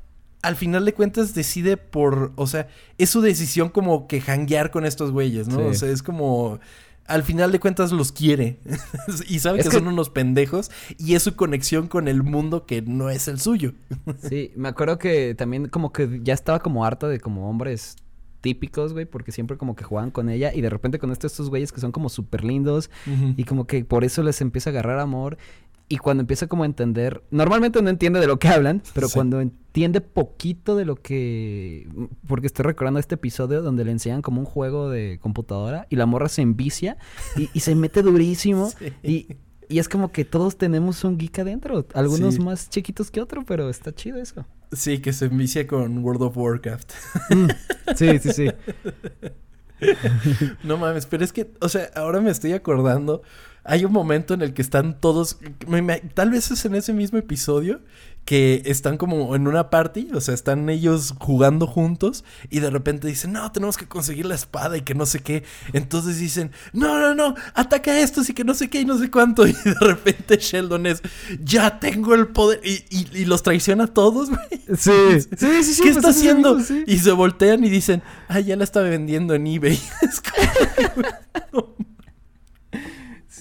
[0.42, 4.84] al final de cuentas, decide por, o sea, es su decisión como que hanguear con
[4.84, 5.60] estos güeyes, ¿no?
[5.60, 5.66] Sí.
[5.66, 6.60] O sea, es como...
[7.08, 8.58] Al final de cuentas los quiere
[9.28, 12.66] y sabe Es que, que- son unos pendejos y es su conexión con el mundo
[12.66, 13.74] que no es el suyo.
[14.28, 17.98] Sí, me acuerdo que también como que ya estaba como harta de como hombres
[18.42, 21.50] típicos, güey, porque siempre como que jugaban con ella y de repente con estos, estos
[21.50, 22.92] güeyes que son como súper lindos
[23.38, 25.38] y como que por eso les empieza a agarrar amor
[25.88, 29.14] y cuando empieza como a entender, normalmente no entiende de lo que hablan, pero Sí.
[29.14, 31.88] cuando entiende poquito de lo que,
[32.28, 36.06] porque estoy recordando este episodio donde le enseñan como un juego de computadora y la
[36.06, 36.98] morra se envicia
[37.38, 38.94] y, y se mete durísimo Sí.
[39.04, 39.28] y,
[39.68, 42.42] y es como que todos tenemos un geek adentro, algunos Sí.
[42.42, 44.46] más chiquitos que otro, pero está chido eso.
[44.72, 46.92] Sí, que se envicia con World of Warcraft.
[47.30, 47.48] Mm,
[47.96, 48.48] Sí, sí, sí.
[50.64, 53.22] No mames, pero es que, o sea, ahora me estoy acordando.
[53.64, 55.40] Hay un momento en el que están todos.
[56.14, 57.82] tal vez es en ese mismo episodio
[58.26, 63.08] que están como en una party, o sea, están ellos jugando juntos y de repente
[63.08, 65.44] dicen, no, tenemos que conseguir la espada y que no sé qué.
[65.74, 68.98] Entonces dicen, no, no, no, ataca a estos y que no sé qué y no
[68.98, 69.46] sé cuánto.
[69.48, 71.04] Y de repente Sheldon es,
[71.44, 74.30] ya tengo el poder y, y- y los traiciona a todos.
[74.76, 74.92] Sí,
[75.38, 75.82] sí, sí, sí.
[75.84, 76.60] ¿Qué pues está haciendo?
[76.60, 76.84] sí.
[76.88, 79.80] Y se voltean y dicen, ah, ya la estaba vendiendo en eBay.
[80.02, 80.22] Es
[81.52, 81.76] como-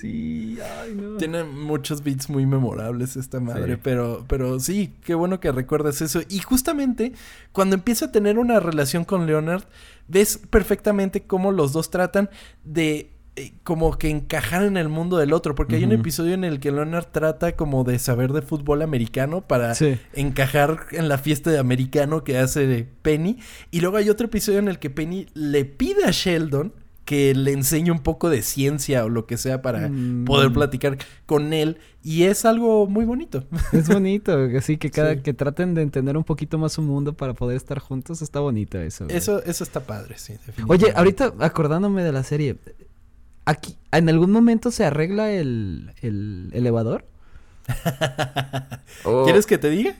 [0.00, 1.16] Sí, ay, no.
[1.18, 3.80] Tiene muchos beats muy memorables esta madre, Sí.
[3.82, 6.20] pero, pero sí, qué bueno que recuerdas eso.
[6.28, 7.12] Y justamente
[7.52, 9.64] cuando empieza a tener una relación con Leonard,
[10.08, 12.28] ves perfectamente cómo los dos tratan
[12.64, 16.44] de eh, como que encajar en el mundo del otro, porque hay un episodio en
[16.44, 19.98] el que Leonard trata como de saber de fútbol americano para Sí.
[20.12, 23.38] encajar en la fiesta de americano que hace Penny.
[23.72, 26.72] Y luego hay otro episodio en el que Penny le pide a Sheldon
[27.04, 30.24] que le enseñe un poco de ciencia o lo que sea para Mm.
[30.24, 31.78] poder platicar con él.
[32.02, 33.44] Y es algo muy bonito.
[33.72, 35.20] Es bonito, así que cada Sí.
[35.20, 38.78] que traten de entender un poquito más su mundo para poder estar juntos, está bonito
[38.78, 39.04] eso.
[39.04, 39.16] güey.
[39.16, 40.34] Eso, eso está padre, sí.
[40.68, 42.56] Oye, ahorita acordándome de la serie,
[43.44, 47.04] aquí, ¿en algún momento se arregla el, el elevador?
[49.04, 49.94] ¿O ¿Quieres que te diga?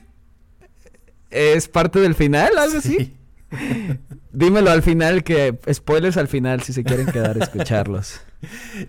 [1.31, 3.13] ¿Es parte del final, algo así?
[4.31, 8.21] Dímelo al final, que spoilers al final si se quieren quedar a escucharlos.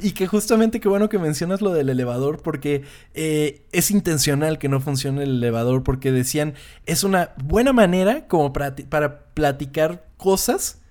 [0.03, 2.83] Y que justamente qué bueno que mencionas lo del elevador porque
[3.15, 6.53] eh, es intencional que no funcione el elevador porque decían
[6.85, 10.83] es una buena manera como para, para platicar cosas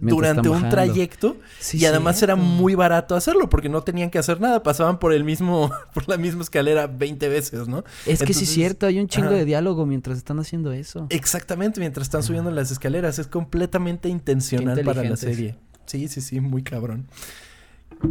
[0.00, 0.76] durante un bajando.
[0.76, 4.98] trayecto Sí, y además era muy barato hacerlo porque no tenían que hacer nada, pasaban
[4.98, 7.84] por el mismo por la misma escalera 20 veces, ¿no?
[8.06, 9.36] Es que sí es cierto, hay un chingo ajá.
[9.36, 11.06] de diálogo mientras están haciendo eso.
[11.10, 13.18] Exactamente, mientras están subiendo las escaleras.
[13.18, 15.56] Es completamente intencional para la serie.
[15.86, 17.08] Sí, sí, sí, muy cabrón.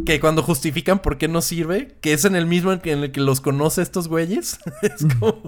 [0.06, 3.20] Que cuando justifican por qué no sirve, que es en el mismo en, el que
[3.20, 5.42] los conoce estos güeyes, es como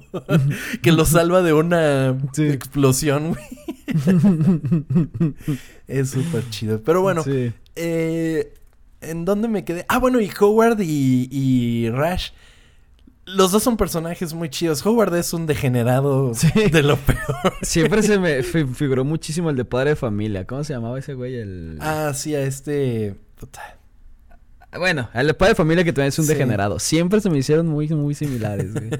[0.82, 2.46] que los salva de una Sí.
[2.48, 3.44] explosión, güey.
[5.88, 6.82] es súper chido.
[6.82, 7.52] Pero bueno, Sí.
[7.76, 8.52] eh,
[9.00, 9.84] ¿en dónde me quedé?
[9.88, 12.30] Ah, bueno, y Howard y, y Rash.
[13.24, 14.84] Los dos son personajes muy chidos.
[14.84, 16.32] Howard es un degenerado
[16.72, 17.54] de lo peor.
[17.62, 18.42] Siempre se me
[18.74, 20.44] figuró muchísimo el de padre de familia.
[20.48, 21.36] ¿Cómo se llamaba ese güey?
[21.36, 21.78] El...
[21.80, 23.14] Ah, sí, a este...
[24.78, 26.78] Bueno, el padre de familia que también es un degenerado.
[26.78, 28.90] Siempre se me hicieron muy, muy similares, güey.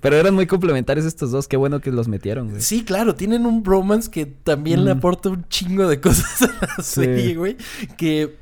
[0.00, 1.46] Pero eran muy complementarios estos dos.
[1.46, 2.60] Qué bueno que los metieron, güey.
[2.60, 3.14] Sí, claro.
[3.14, 7.56] Tienen un bromance que también le aporta un chingo de cosas a la serie, güey.
[7.96, 8.36] Que...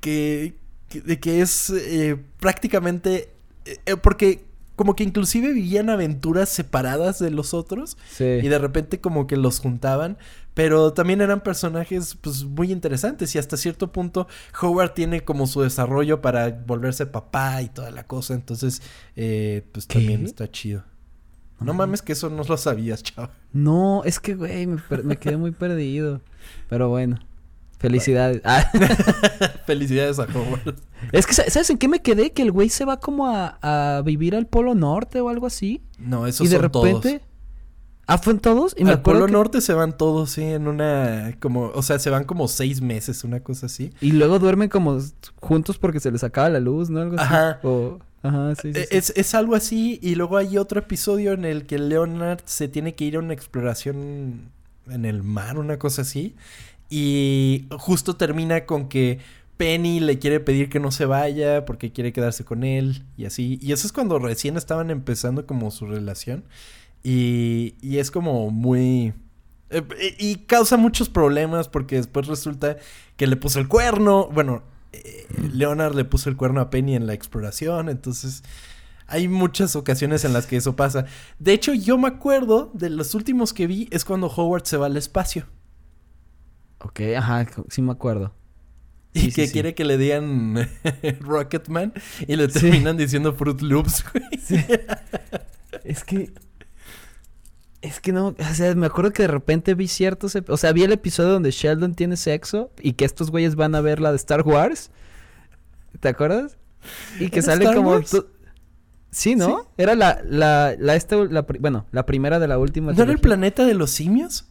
[0.00, 0.54] Que...
[0.88, 3.30] Que, es eh, prácticamente...
[3.64, 4.44] Eh, porque
[4.76, 7.96] como que inclusive vivían aventuras separadas de los otros.
[8.10, 8.24] Sí.
[8.24, 10.18] Y de repente como que los juntaban.
[10.54, 13.34] Pero también eran personajes pues muy interesantes.
[13.34, 14.28] Y hasta cierto punto
[14.60, 18.34] Howard tiene como su desarrollo para volverse papá y toda la cosa.
[18.34, 18.82] Entonces,
[19.16, 20.84] eh, pues también está chido.
[21.60, 23.30] No mames que eso no lo sabías, chavo.
[23.52, 26.20] No, es que, güey, me, me quedé muy perdido.
[26.68, 27.18] Pero bueno.
[27.88, 28.40] Felicidades.
[28.44, 28.70] Ah.
[29.66, 30.76] Felicidades a Howard.
[31.12, 32.32] Es que, ¿sabes en qué me quedé?
[32.32, 35.82] Que el güey se va como a, vivir al Polo Norte o algo así.
[35.98, 37.20] No, eso y de repente.
[38.06, 38.74] ¿Ah, fueron todos?
[38.78, 41.36] Y al Polo Norte se van todos, sí, en una.
[41.40, 43.92] como O sea, se van como seis meses, una cosa así.
[44.00, 44.98] Y luego duermen como
[45.40, 47.00] juntos porque se les acaba la luz, ¿no?
[47.00, 47.60] Algo Ajá.
[48.22, 49.98] Ajá, sí, e, Es, es, algo así.
[50.02, 53.34] Y luego hay otro episodio en el que Leonard se tiene que ir a una
[53.34, 54.50] exploración
[54.88, 56.34] en el mar, una cosa así.
[56.96, 59.18] Y justo termina con que
[59.56, 63.58] Penny le quiere pedir que no se vaya porque quiere quedarse con él y así.
[63.60, 66.44] Y eso es cuando recién estaban empezando como su relación.
[67.02, 69.12] Y, y es como muy...
[69.70, 69.82] Eh,
[70.20, 72.76] y causa muchos problemas porque después resulta
[73.16, 74.28] que le puso el cuerno.
[74.32, 77.88] Bueno, eh, Leonard le puso el cuerno a Penny en la exploración.
[77.88, 78.44] Entonces
[79.08, 81.06] hay muchas ocasiones en las que eso pasa.
[81.40, 84.86] De hecho, yo me acuerdo de los últimos que vi es cuando Howard se va
[84.86, 85.46] al espacio.
[86.84, 88.32] Ok, ajá, sí me acuerdo.
[89.14, 90.68] Y que quiere que le digan
[91.20, 91.92] Rocketman
[92.26, 94.64] y le terminan diciendo Fruit Loops, güey.
[95.84, 96.32] es que.
[97.80, 100.36] Es que no, o sea, me acuerdo que de repente vi ciertos.
[100.48, 103.80] O sea, vi el episodio donde Sheldon tiene sexo y que estos güeyes van a
[103.80, 104.90] ver la de Star Wars.
[106.00, 106.56] ¿Te acuerdas?
[107.20, 108.00] Y que sale como.
[109.10, 109.70] Sí, ¿no?
[109.78, 112.92] Era la, la, la, esta, la, bueno, la primera de la última.
[112.92, 114.48] ¿No era el planeta de los simios?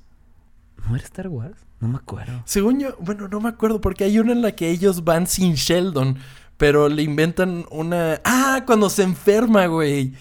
[0.88, 1.58] ¿No era Star Wars?
[1.84, 2.42] No me acuerdo.
[2.46, 5.56] Según yo, bueno, no me acuerdo porque hay una en la que ellos van sin
[5.56, 6.18] Sheldon,
[6.56, 8.22] pero le inventan una...
[8.24, 10.14] Ah, cuando se enferma, güey.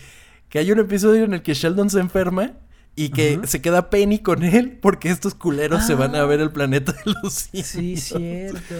[0.48, 2.54] Que hay un episodio en el que Sheldon se enferma
[2.96, 6.50] y que se queda Penny con él porque estos culeros se van a ver el
[6.50, 7.68] planeta de los simios.
[7.68, 8.74] Sí, cierto.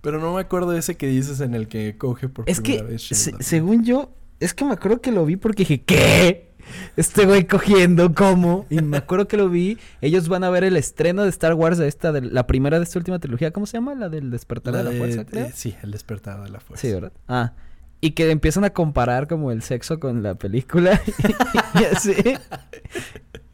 [0.00, 2.92] Pero no me acuerdo ese que dices en el que coge por es primera que,
[2.92, 3.42] vez Sheldon.
[3.42, 6.49] según yo, es que me acuerdo que lo vi porque dije, ¿qué?
[6.96, 8.66] Este güey cogiendo, ¿cómo?
[8.70, 9.78] Y me acuerdo que lo vi.
[10.00, 12.98] Ellos van a ver el estreno de Star Wars, esta, de la primera de esta
[12.98, 13.52] última trilogía.
[13.52, 13.94] ¿Cómo se llama?
[13.94, 15.48] La del despertar de la fuerza, creo.
[15.54, 16.80] sí, el despertar de la fuerza.
[16.80, 17.12] Sí, ¿verdad?
[17.28, 17.52] Ah.
[18.00, 21.00] Y que empiezan a comparar como el sexo con la película.
[21.74, 22.14] y así.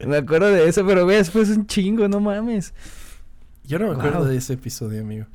[0.05, 2.73] me acuerdo de eso, pero güey, después un chingo, no mames.
[3.65, 5.25] Yo no me acuerdo de ese episodio, amigo.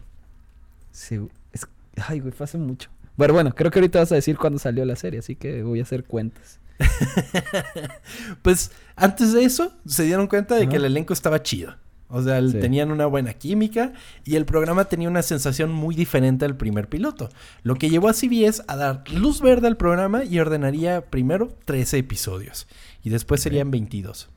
[0.90, 1.20] Sí,
[1.52, 1.66] es...
[2.06, 2.88] Ay, güey, fue hace mucho.
[3.16, 5.80] Pero bueno, creo que ahorita vas a decir cuándo salió la serie, así que voy
[5.80, 6.58] a hacer cuentas.
[8.42, 11.74] pues antes de eso se dieron cuenta de que el elenco estaba chido.
[12.14, 13.94] O sea, tenían una buena química
[14.26, 17.30] y el programa tenía una sensación muy diferente al primer piloto.
[17.62, 21.96] Lo que llevó a CBS a dar luz verde al programa y ordenaría primero 13
[21.96, 22.66] episodios.
[23.02, 24.28] Y después serían 22.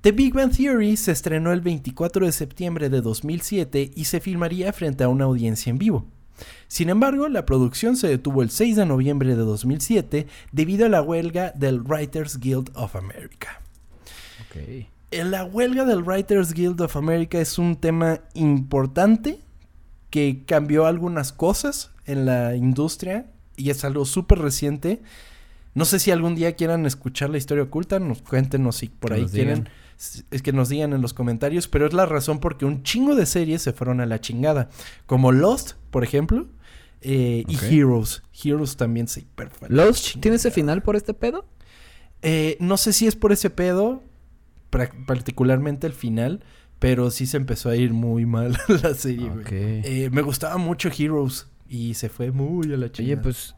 [0.00, 4.72] The Big Bang Theory se estrenó el 24 de septiembre de 2007 y se filmaría
[4.72, 6.08] frente a una audiencia en vivo.
[6.66, 11.02] Sin embargo, la producción se detuvo el 6 de noviembre de 2007 debido a la
[11.02, 13.60] huelga del Writers Guild of America.
[15.10, 19.40] La huelga del Writers Guild of America es un tema importante
[20.10, 25.02] que cambió algunas cosas en la industria y es algo súper reciente.
[25.74, 29.26] No sé si algún día quieran escuchar la historia oculta, nos cuéntenos si por ahí
[29.26, 29.68] quieren
[30.30, 33.26] es que nos digan en los comentarios, pero es la razón porque un chingo de
[33.26, 34.68] series se fueron a la chingada,
[35.06, 36.46] como Lost, por ejemplo,
[37.00, 38.22] eh, y Heroes.
[38.32, 39.74] Heroes también se perfecto.
[39.74, 41.46] ¿Lost tiene ese final por este pedo?
[42.22, 44.02] Eh, no sé si es por ese pedo,
[45.06, 46.44] particularmente el final,
[46.78, 51.48] pero sí se empezó a ir muy mal la serie, eh, me gustaba mucho Heroes
[51.68, 53.20] y se fue muy a la chingada.
[53.20, 53.54] Oye, pues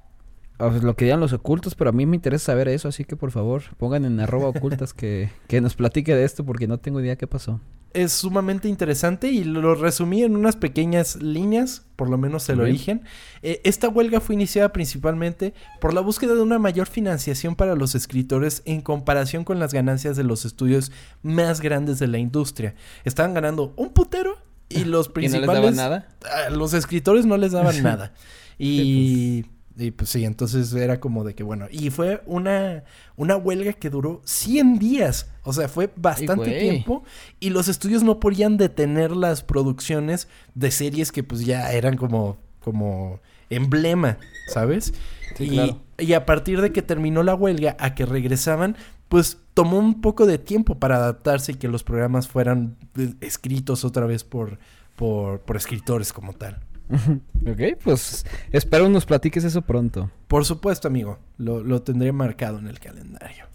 [0.83, 3.31] lo que digan los ocultos, pero a mí me interesa saber eso, así que por
[3.31, 7.17] favor pongan en arroba ocultas que, que nos platique de esto porque no tengo idea
[7.17, 7.61] qué pasó.
[7.93, 13.03] Es sumamente interesante y lo resumí en unas pequeñas líneas, por lo menos el origen.
[13.43, 17.97] Eh, esta huelga fue iniciada principalmente por la búsqueda de una mayor financiación para los
[17.97, 20.93] escritores en comparación con las ganancias de los estudios
[21.23, 22.77] más grandes de la industria.
[23.05, 24.37] Estaban ganando un putero
[24.69, 25.49] y los principales...
[25.49, 26.51] ¿Y no les daban nada?
[26.51, 28.13] los escritores no les daban nada.
[28.57, 29.47] Y...
[29.81, 31.67] Y pues sí, entonces era como de que bueno.
[31.71, 32.85] Y fue una,
[33.17, 35.31] una huelga que duró 100 días.
[35.43, 37.03] O sea, fue bastante tiempo.
[37.41, 42.37] Y los estudios no podían detener las producciones de series que pues ya eran como,
[42.61, 44.19] como emblema,
[44.53, 44.93] ¿sabes?
[45.37, 45.81] Sí, y, claro.
[45.99, 48.77] y a partir de que terminó la huelga, a que regresaban,
[49.09, 53.85] pues tomó un poco de tiempo para adaptarse y que los programas fueran eh, escritos
[53.85, 54.59] otra vez por,
[54.97, 56.61] por, por escritores como tal.
[56.91, 60.11] Ok, pues espero nos platiques eso pronto.
[60.29, 63.51] Por supuesto, amigo, lo, lo tendré marcado en el calendario.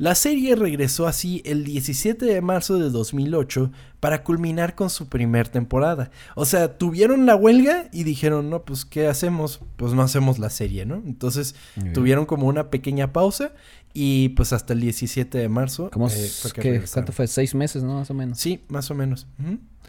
[0.00, 5.48] La serie regresó así el 17 de marzo de 2008 para culminar con su primer
[5.48, 6.10] temporada.
[6.36, 9.60] O sea, tuvieron la huelga y dijeron, no, pues, ¿qué hacemos?
[9.76, 11.02] Pues no hacemos la serie, ¿no?
[11.04, 11.54] Entonces
[11.92, 13.52] tuvieron como una pequeña pausa
[13.92, 15.90] y pues hasta el 17 de marzo.
[15.92, 16.82] ¿Cómo eh, fue que.
[16.90, 17.26] ¿Cuánto fue?
[17.26, 17.96] ¿Seis meses, no?
[17.96, 18.38] Más o menos.
[18.38, 19.26] Sí, más o menos.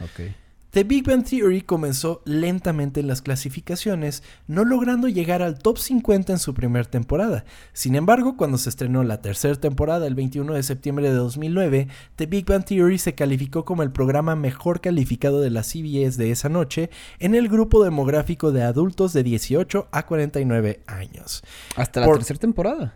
[0.01, 0.33] Ok.
[0.71, 6.31] The Big Bang Theory comenzó lentamente en las clasificaciones, no logrando llegar al top 50
[6.31, 7.43] en su primera temporada.
[7.73, 12.25] Sin embargo, cuando se estrenó la tercera temporada el 21 de septiembre de 2009, The
[12.25, 16.47] Big Bang Theory se calificó como el programa mejor calificado de la CBS de esa
[16.47, 21.43] noche en el grupo demográfico de adultos de 18 a 49 años.
[21.75, 22.95] Hasta la Por- tercera temporada.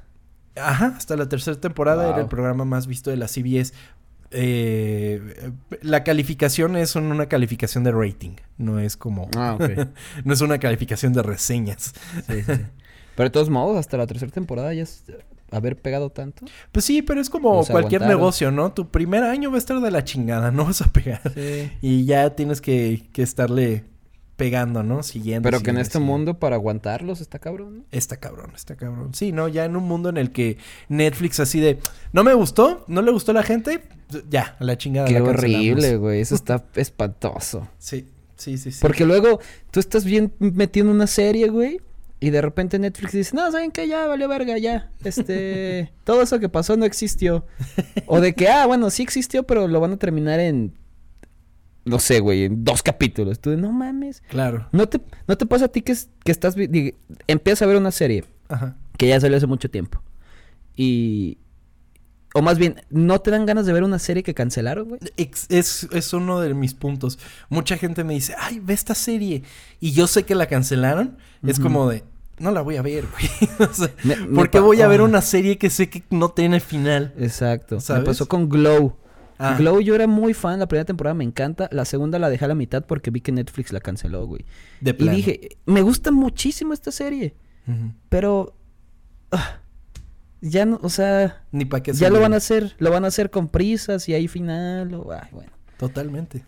[0.58, 3.74] Ajá, hasta la tercera temporada era el programa más visto de la CBS.
[4.38, 9.30] Eh, la calificación es un- una calificación de rating, no es como...
[9.36, 9.58] Ah,
[10.26, 11.94] no es una calificación de reseñas.
[12.28, 12.54] Sí, sí.
[13.16, 15.06] Pero de todos modos, hasta la tercera temporada ya es
[15.52, 16.46] haber pegado tanto.
[16.74, 18.20] Pues sí, pero es como O sea, cualquier aguantaron.
[18.22, 18.74] negocio, ¿no?
[18.74, 21.22] Tu primer año va a estar de la chingada, no vas a pegar.
[21.34, 21.72] Sí.
[21.82, 23.86] Y ya tienes que, que estarle
[24.36, 25.04] pegando, ¿no?
[25.04, 25.48] Siguiendo.
[25.48, 27.80] Pero que en este mundo para aguantarlos está cabrón.
[27.80, 27.84] ¿no?
[27.92, 29.14] Está cabrón, está cabrón.
[29.14, 30.58] Sí, no, ya en un mundo en el que
[30.90, 31.80] Netflix así de,
[32.12, 33.82] no me gustó, no le gustó a la gente,
[34.30, 35.08] ya, a la chingada.
[35.08, 35.60] Qué la cancelamos".
[35.60, 36.22] horrible, güey.
[36.22, 37.68] Eso está espantoso.
[37.80, 38.80] Sí, sí, sí, sí.
[38.82, 39.40] Porque luego
[39.72, 41.80] tú estás bien metido en una serie, güey.
[42.20, 43.88] Y de repente Netflix dice, no, ¿saben qué?
[43.88, 44.90] Ya valió verga, ya.
[45.04, 47.46] Este, todo eso que pasó no existió.
[48.08, 50.74] O de que, ah, bueno, sí existió, pero lo van a terminar en,
[51.86, 53.40] no sé, güey, en dos capítulos.
[53.40, 54.22] Tú de, no mames.
[54.30, 54.68] Claro.
[54.72, 56.56] ¿No te, no te pasa a ti que, que estás,
[57.28, 58.76] empiezas a ver una serie Ajá.
[58.98, 60.02] que ya salió hace mucho tiempo?
[60.76, 61.38] Y,
[62.34, 65.00] o más bien, ¿no te dan ganas de ver una serie que cancelaron, güey?
[65.16, 67.18] Es, es uno de mis puntos.
[67.50, 69.44] Mucha gente me dice, ay, ve esta serie.
[69.80, 71.18] Y yo sé que la cancelaron.
[71.46, 72.04] Es como de,
[72.40, 73.50] no la voy a ver, güey.
[73.70, 76.30] O sea, Me- me ¿Por qué voy a ver una serie que sé que no
[76.30, 77.14] tiene final?
[77.18, 77.80] Exacto.
[77.80, 78.02] ¿Sabes?
[78.02, 78.98] Me pasó con Glow.
[79.38, 82.46] Ah, Glow yo era muy fan, la primera temporada me encanta, la segunda la dejé
[82.46, 84.46] a la mitad porque vi que Netflix la canceló, güey.
[84.82, 85.12] de Y plano.
[85.16, 87.36] dije, me gusta muchísimo esta serie,
[88.10, 88.56] pero
[89.32, 89.60] ah,
[90.42, 93.08] ya no, o sea, Ni para qué ya lo van a hacer, lo van a
[93.08, 95.52] hacer con prisas y hay final, o, ay, bueno.
[95.78, 96.46] Totalmente.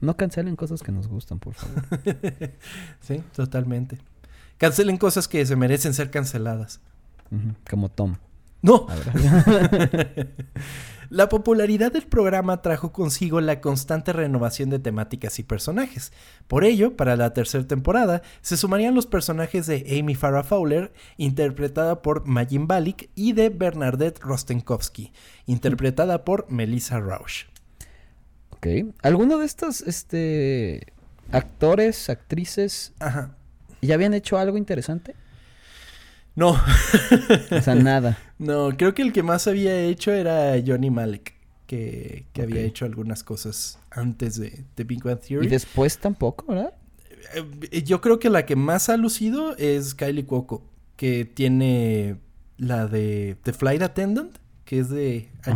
[0.00, 1.82] No cancelen cosas que nos gustan, por favor.
[3.00, 3.98] Sí, totalmente.
[4.58, 6.80] Cancelen cosas que se merecen ser canceladas.
[7.70, 8.16] Como Tom.
[8.62, 8.86] No.
[11.12, 16.10] La popularidad del programa trajo consigo la constante renovación de temáticas y personajes.
[16.48, 22.00] Por ello, para la tercera temporada, se sumarían los personajes de Amy Farrah Fowler, interpretada
[22.00, 25.12] por Majin Balik, y de Bernadette Rostenkowski,
[25.44, 27.44] interpretada por Melissa Rausch.
[28.48, 28.66] ok.
[29.02, 30.94] ¿Alguno de estos, este,
[31.30, 33.36] actores, actrices, Ajá.
[33.82, 35.14] ya habían hecho algo interesante?
[36.34, 36.50] No,
[37.50, 38.18] O sea, nada.
[38.38, 41.34] no, creo que el que más había hecho era Johnny Malek,
[41.66, 45.48] que, que había hecho algunas cosas antes de, de Big Bang Y Theory.
[45.48, 46.72] después tampoco, ¿verdad?
[47.70, 50.62] Eh, Yo creo que la que más ha lucido es Kylie Cuoco,
[50.96, 52.16] que tiene
[52.56, 55.50] la de The Flight Attendant, que es de Ajá.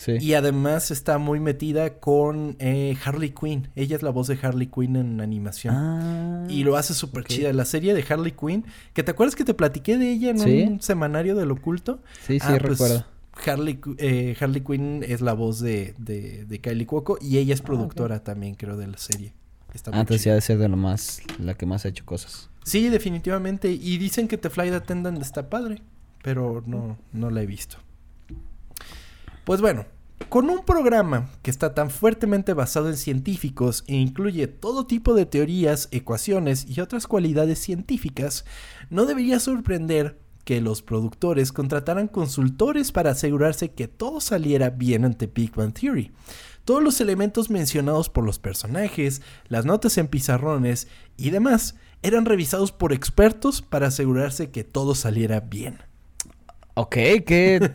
[0.00, 0.12] Sí.
[0.18, 3.68] Y además está muy metida con eh, Harley Quinn.
[3.76, 5.74] Ella es la voz de Harley Quinn en animación.
[5.76, 6.46] Ah.
[6.48, 7.52] Y lo hace súper chida.
[7.52, 10.62] La serie de Harley Quinn, que te acuerdas que te platiqué de ella en Sí.
[10.62, 12.00] un semanario del oculto.
[12.26, 13.04] Sí, sí, Ah, pues, recuerdo.
[13.46, 17.60] Harley, eh, Harley Quinn es la voz de, de, de Kylie Cuoco y ella es
[17.60, 19.34] productora también, creo, de la serie.
[19.74, 20.32] Está Antes chida.
[20.32, 22.48] ya de ser de lo más, la que más ha hecho cosas.
[22.64, 23.70] Sí, definitivamente.
[23.70, 25.82] Y dicen que The Flight Attendant está padre,
[26.22, 27.76] pero no, no la he visto.
[29.44, 29.86] Pues bueno,
[30.28, 35.26] con un programa que está tan fuertemente basado en científicos e incluye todo tipo de
[35.26, 38.44] teorías, ecuaciones y otras cualidades científicas,
[38.90, 45.26] no debería sorprender que los productores contrataran consultores para asegurarse que todo saliera bien ante
[45.26, 46.12] Big Bang Theory.
[46.64, 52.72] Todos los elementos mencionados por los personajes, las notas en pizarrones y demás eran revisados
[52.72, 55.89] por expertos para asegurarse que todo saliera bien.
[56.74, 56.94] Ok,
[57.26, 57.70] que...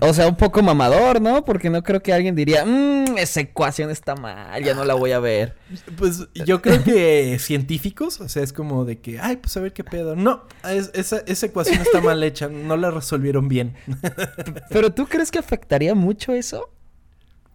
[0.00, 1.44] O sea, un poco mamador, ¿no?
[1.44, 5.12] Porque no creo que alguien diría, mmm, esa ecuación está mal, ya no la voy
[5.12, 5.54] a ver.
[5.96, 9.72] Pues yo creo que científicos, o sea, es como de que, ay, pues a ver
[9.72, 10.16] qué pedo.
[10.16, 13.74] No, es- esa, esa ecuación está mal hecha, no la resolvieron bien.
[14.70, 16.70] ¿Pero tú crees que afectaría mucho eso?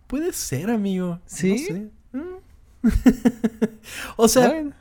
[0.06, 1.20] Puede ser, amigo.
[1.26, 1.68] ¿Sí?
[1.70, 1.92] No sé.
[2.14, 2.38] Mm.
[4.18, 4.74] o sea, Bueno.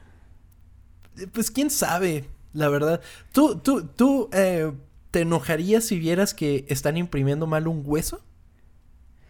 [1.33, 3.01] pues quién sabe, la verdad.
[3.33, 4.71] ¿Tú, tú, tú eh,
[5.17, 8.23] te enojarías si vieras que están imprimiendo mal un hueso?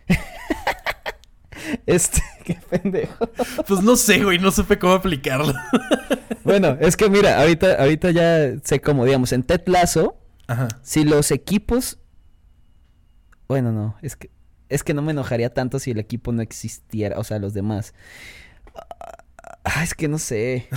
[1.87, 3.28] Este, qué pendejo.
[3.66, 5.55] Pues no sé, güey, no supe cómo aplicarlo.
[6.43, 10.16] Bueno, es que mira, ahorita, ahorita ya sé cómo, digamos, en Ted Lasso,
[10.47, 10.68] Ajá.
[10.82, 11.99] si los equipos...
[13.49, 14.30] Bueno, no, es que,
[14.68, 17.95] es que no me enojaría tanto si el equipo no existiera, o sea, los demás.
[19.68, 20.68] Ah, es que no sé.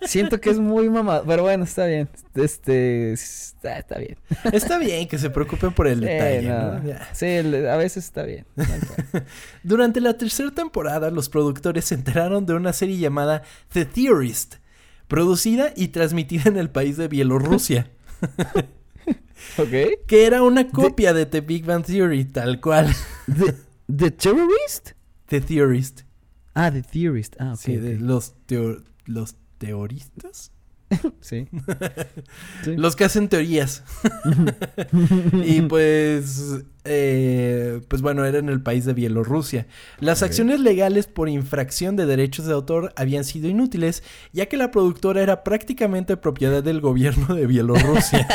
[0.00, 2.08] Siento que es muy mamado, pero bueno, está bien.
[2.34, 4.16] Este, está, está bien.
[4.52, 6.80] Está bien que se preocupen por el Sí, detalle, no.
[7.12, 8.46] Sí, a veces está bien.
[9.62, 13.42] Durante la tercera temporada, los productores se enteraron de una serie llamada
[13.74, 14.54] The Theorist,
[15.06, 17.90] producida y transmitida en el país de Bielorrusia,
[19.58, 20.06] ¿Ok?
[20.06, 22.94] que era una copia de The Big Bang Theory, tal cual.
[23.26, 23.54] The,
[23.94, 24.92] the Terrorist?
[25.26, 26.00] The Theorist.
[26.54, 27.36] Ah, The Theorist.
[27.38, 27.58] Ah, ok.
[27.60, 30.52] Sí, de los, teo- los teoristas.
[31.20, 31.46] Sí.
[32.64, 32.76] Sí.
[32.76, 33.84] Los que hacen teorías.
[35.44, 39.66] y pues, eh, pues bueno, era en el país de Bielorrusia.
[40.00, 44.70] Las acciones legales por infracción de derechos de autor habían sido inútiles, ya que la
[44.72, 48.26] productora era prácticamente propiedad del gobierno de Bielorrusia.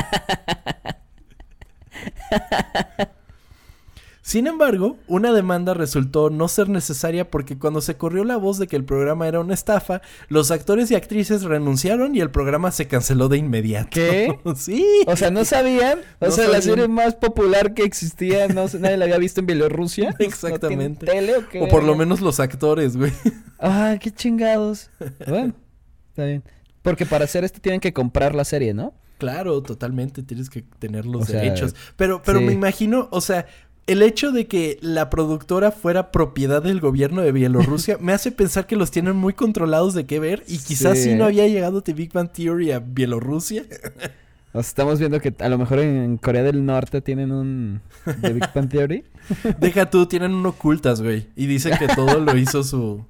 [4.35, 8.67] Sin embargo, una demanda resultó no ser necesaria porque cuando se corrió la voz de
[8.67, 12.85] que el programa era una estafa, los actores y actrices renunciaron y el programa se
[12.85, 13.91] canceló de inmediato.
[13.91, 14.37] ¿Qué?
[14.57, 14.85] sí.
[15.07, 15.99] O sea, ¿no sabían?
[16.19, 19.39] O No sea, la serie más popular que existía, no sé, nadie la había visto
[19.39, 20.09] en Bielorrusia.
[20.11, 21.05] ¿No tiene Exactamente.
[21.05, 21.61] tele o qué?
[21.61, 23.13] O por lo menos los actores, güey.
[23.57, 24.89] Ah, qué chingados.
[25.29, 25.53] Bueno,
[26.09, 26.43] está bien.
[26.81, 28.95] Porque para hacer esto tienen que comprar la serie, ¿no?
[29.17, 31.73] Claro, totalmente, tienes que tener los O sea, derechos.
[31.95, 32.45] Pero, pero sí.
[32.45, 33.45] me imagino, o sea,
[33.87, 38.65] el hecho de que la productora fuera propiedad del gobierno de Bielorrusia me hace pensar
[38.67, 41.09] que los tienen muy controlados de qué ver y quizás Sí.
[41.11, 43.63] si no había llegado The Big Bang Theory a Bielorrusia.
[44.53, 47.81] Estamos viendo que a lo mejor en Corea del Norte tienen un
[48.21, 49.03] The Big Bang Theory.
[49.59, 51.27] Deja tú, tienen un ocultas, güey.
[51.35, 53.03] Y dicen que todo lo hizo su...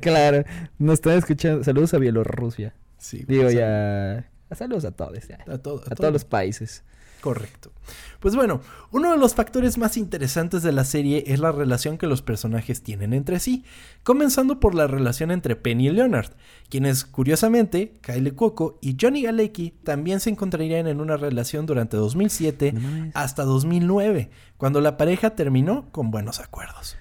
[0.00, 0.44] claro,
[0.78, 1.62] nos están escuchando.
[1.62, 2.72] Saludos a Bielorrusia.
[2.98, 4.26] Sí, güey, Digo, ya.
[4.52, 5.38] Saludos a todos, ya.
[5.46, 6.82] A, todo, A todos los países.
[7.20, 7.70] Correcto.
[8.20, 8.60] Pues bueno,
[8.90, 12.82] uno de los factores más interesantes de la serie es la relación que los personajes
[12.82, 13.64] tienen entre sí,
[14.02, 16.30] comenzando por la relación entre Penny y Leonard,
[16.68, 22.72] quienes curiosamente, Kyle Cuoco y Johnny Galecki también se encontrarían en una relación durante 2007
[22.72, 23.16] No mames.
[23.16, 26.96] hasta 2009, cuando la pareja terminó con buenos acuerdos.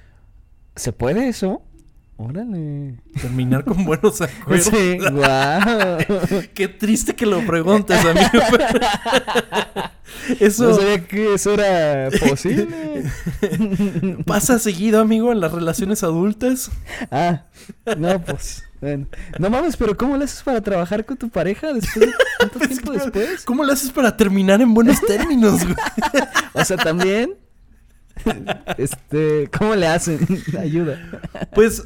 [0.75, 1.61] ¿Se puede eso?
[2.18, 2.95] Órale.
[3.22, 4.68] Terminar con buenos acuerdos.
[4.74, 5.97] Sí, guau.
[6.53, 8.30] Qué triste que lo preguntes, amigo.
[10.39, 13.03] Eso No sabía que eso era posible.
[14.26, 16.72] pasa seguido, amigo, en las relaciones adultas.
[17.11, 17.43] Ah,
[17.97, 18.63] no, pues.
[18.82, 19.07] Bueno.
[19.39, 22.09] No mames, pero ¿cómo le haces para trabajar con tu pareja después
[22.53, 23.43] Pues, tiempo ¿cómo- después?
[23.45, 25.76] ¿Cómo lo haces para terminar en buenos términos, güey?
[26.53, 27.34] O sea, también.
[28.78, 30.19] Este, ¿cómo le hacen?
[30.59, 31.21] Ayuda.
[31.53, 31.84] Pues,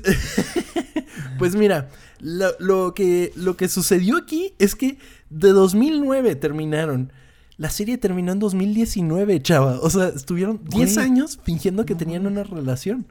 [1.37, 4.97] pues mira, lo, lo que, lo que sucedió aquí es que
[5.29, 7.11] de 2009 terminaron.
[7.57, 9.79] La serie terminó en 2019, chava.
[9.81, 11.05] O sea, estuvieron 10 Güey.
[11.05, 13.05] años fingiendo que No tenían una relación.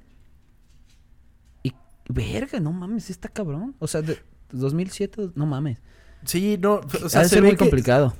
[1.62, 1.72] Y,
[2.08, 3.76] verga, no mames, está cabrón.
[3.78, 4.18] O sea, de
[4.52, 5.78] 2007, no mames.
[6.24, 8.14] Sí, no, o sea, ha de se ser muy que- complicado.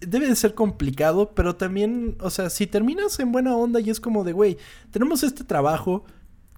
[0.00, 3.98] Debe de ser complicado, pero también, o sea, si terminas en buena onda y es
[4.00, 4.56] como de, güey,
[4.92, 6.04] tenemos este trabajo,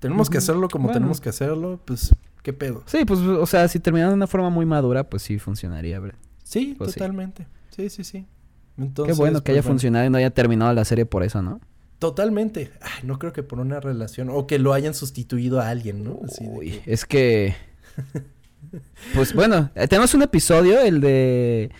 [0.00, 0.94] tenemos que hacerlo como Bueno.
[1.00, 2.82] tenemos que hacerlo, pues, ¿qué pedo?
[2.86, 6.18] Sí, pues, o sea, si terminaran de una forma muy madura, pues sí funcionaría, ¿verdad?
[6.44, 7.46] Sí, Pues totalmente.
[7.70, 8.26] Sí, sí, sí.
[8.76, 11.22] Qué Entonces, bueno que pues, haya bueno, funcionado y no haya terminado la serie por
[11.22, 11.60] eso, ¿no?
[11.98, 12.70] Totalmente.
[12.82, 16.20] Ay, no creo que por una relación o que lo hayan sustituido a alguien, ¿no?
[16.24, 17.54] Así de Uy, que- es que...
[19.14, 21.70] Pues bueno, eh, tenemos un episodio, el de...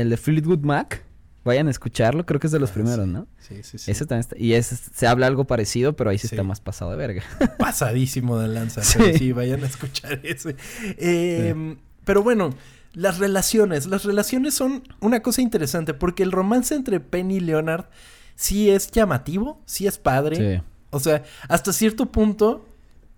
[0.00, 1.04] El de Fleetwood Mac.
[1.44, 3.12] Vayan a escucharlo, creo que es de los Ah, primeros, sí.
[3.12, 3.26] ¿no?
[3.38, 3.90] Sí, sí, sí.
[3.90, 4.36] Ese también está...
[4.38, 6.34] Y es, se habla algo parecido, pero ahí sí, Sí.
[6.34, 7.22] está más pasado de verga.
[7.58, 8.82] pasadísimo de lanza.
[8.82, 8.98] Sí.
[8.98, 10.56] Pero sí, vayan a escuchar ese.
[10.98, 12.50] Eh, Pero bueno,
[12.92, 13.86] las relaciones.
[13.86, 17.86] Las relaciones son una cosa interesante porque el romance entre Penny y Leonard
[18.34, 20.58] sí es llamativo, sí es padre.
[20.58, 20.62] Sí.
[20.90, 22.66] O sea, hasta cierto punto,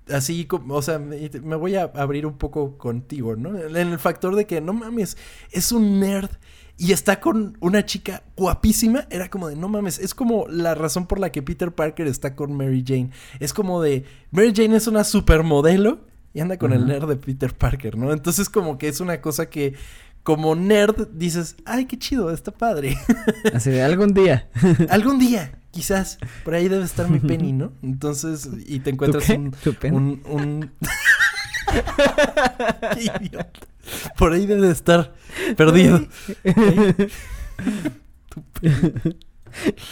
[0.09, 3.59] así como, o sea, me, me voy a abrir un poco contigo, ¿no?
[3.59, 5.17] En el factor de que, no mames,
[5.51, 6.31] es un nerd
[6.81, 11.07] y está con una chica guapísima, era como de no mames, es como la razón
[11.07, 13.11] por la que Peter Parker está con Mary Jane.
[13.39, 16.01] Es como de Mary Jane es una supermodelo
[16.33, 18.15] y anda con el nerd de Peter Parker, ¿no?
[18.15, 19.75] Entonces como que es una cosa que
[20.23, 22.97] como nerd dices, ay, qué chido, está padre.
[23.55, 24.49] Así de algún día.
[24.89, 26.17] algún día, quizás,
[26.47, 27.75] por ahí debe estar mi penny, ¿no?
[27.83, 29.55] Entonces, y te encuentras un,
[29.93, 30.73] un, un...
[32.95, 33.70] qué idiota.
[34.17, 35.15] Por ahí debe de estar
[35.57, 36.07] perdido.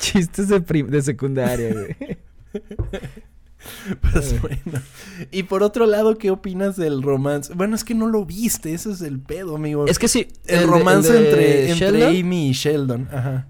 [0.01, 1.97] Chistes de, de secundaria, güey.
[4.13, 4.81] Pues bueno.
[5.31, 7.53] Y por otro lado, ¿qué opinas del romance?
[7.55, 9.87] Bueno, es que no lo viste, ese es el pedo, amigo.
[9.87, 10.29] Es que sí.
[10.47, 13.09] El, romance entre, entre Amy y Sheldon.
[13.13, 13.49] Ajá.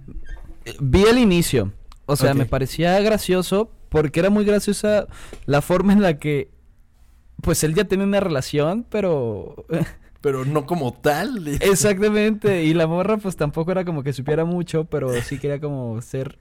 [0.80, 1.72] Vi el inicio.
[2.06, 5.06] O sea, me parecía gracioso porque era muy graciosa
[5.46, 6.50] la forma en la que.
[7.42, 9.66] Pues él ya tenía una relación, pero
[10.20, 11.46] pero no como tal.
[11.60, 16.00] Exactamente, y la morra pues tampoco era como que supiera mucho, pero sí quería como
[16.02, 16.38] ser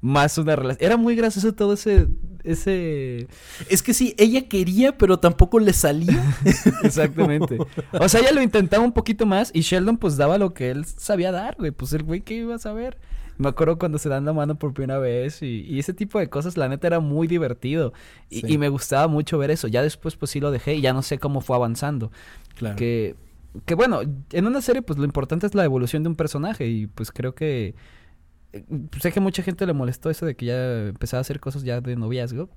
[0.00, 0.84] más una relación.
[0.84, 2.08] Era muy gracioso todo ese
[2.42, 3.28] ese
[3.68, 6.22] Es que sí, ella quería, pero tampoco le salía.
[6.82, 7.58] Exactamente.
[7.92, 10.84] O sea, ella lo intentaba un poquito más y Sheldon pues daba lo que él
[10.84, 12.98] sabía dar, güey, pues el güey que iba a saber.
[13.40, 16.58] Me acuerdo cuando se dan la mano por primera vez y, ese tipo de cosas,
[16.58, 17.94] la neta era muy divertido.
[18.28, 19.66] Y, y, me gustaba mucho ver eso.
[19.66, 22.12] Ya después, pues sí lo dejé y ya no sé cómo fue avanzando.
[22.76, 23.16] Que,
[23.64, 26.86] que bueno, en una serie pues lo importante es la evolución de un personaje y
[26.86, 27.74] pues creo que...
[28.52, 28.62] Eh,
[29.00, 31.80] sé que mucha gente le molestó eso de que ya empezaba a hacer cosas ya
[31.80, 32.50] de noviazgo.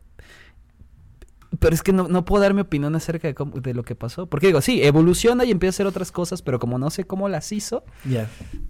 [1.59, 4.25] Pero es que no, no puedo dar mi opinión acerca de, de, lo que pasó.
[4.25, 7.29] Porque digo, sí, evoluciona y empieza a hacer otras cosas, pero como no sé cómo
[7.29, 7.85] las hizo,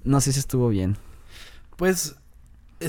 [0.03, 0.95] no sé si estuvo bien.
[1.75, 2.15] Pues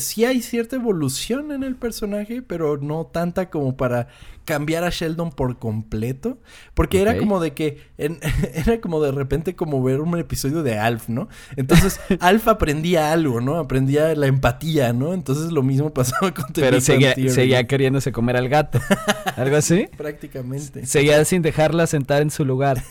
[0.00, 4.08] sí hay cierta evolución en el personaje, pero no tanta como para
[4.44, 6.38] cambiar a Sheldon por completo.
[6.74, 11.08] Porque era como de que, era como de repente como ver un episodio de Alf,
[11.08, 11.28] ¿no?
[11.56, 13.56] Entonces, Alf aprendía algo, ¿no?
[13.56, 15.14] Aprendía la empatía, ¿no?
[15.14, 18.80] Entonces lo mismo pasaba con Pero seguía, seguía queriéndose comer al gato.
[19.36, 19.88] ¿Algo así?
[19.96, 20.86] Prácticamente.
[20.86, 22.82] Seguía sin dejarla sentar en su lugar.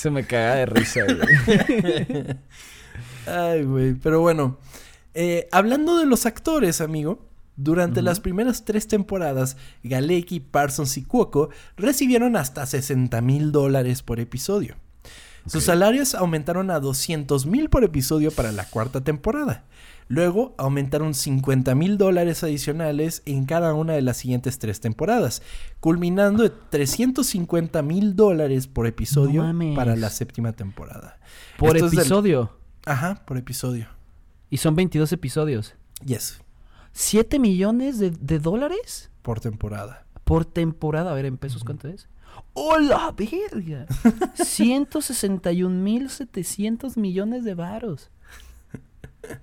[0.00, 2.38] Se me caga de risa, güey.
[3.26, 3.92] Ay, güey.
[3.92, 4.56] Pero bueno,
[5.12, 7.28] eh, hablando de los actores, amigo.
[7.56, 14.20] Durante las primeras tres temporadas, Galecki, Parsons y Cuoco recibieron hasta 60 mil dólares por
[14.20, 14.76] episodio.
[15.44, 19.64] Sus salarios aumentaron a 200 mil por episodio para la cuarta temporada.
[20.10, 25.40] Luego aumentaron 50 mil dólares adicionales en cada una de las siguientes tres temporadas,
[25.78, 29.44] culminando en 350 mil dólares por episodio
[29.76, 31.20] para la séptima temporada.
[31.56, 32.50] ¿Por episodio?
[32.86, 33.86] Ajá, por episodio.
[34.50, 35.76] Y son 22 episodios.
[36.04, 36.40] Yes.
[36.92, 39.12] ¿7 millones de, dólares?
[39.22, 40.06] Por temporada.
[40.24, 41.12] Por temporada.
[41.12, 42.08] A ver, en pesos, ¿cuánto es?
[42.52, 43.86] ¡Hola, verga!
[44.34, 48.10] 161.700 millones de varos.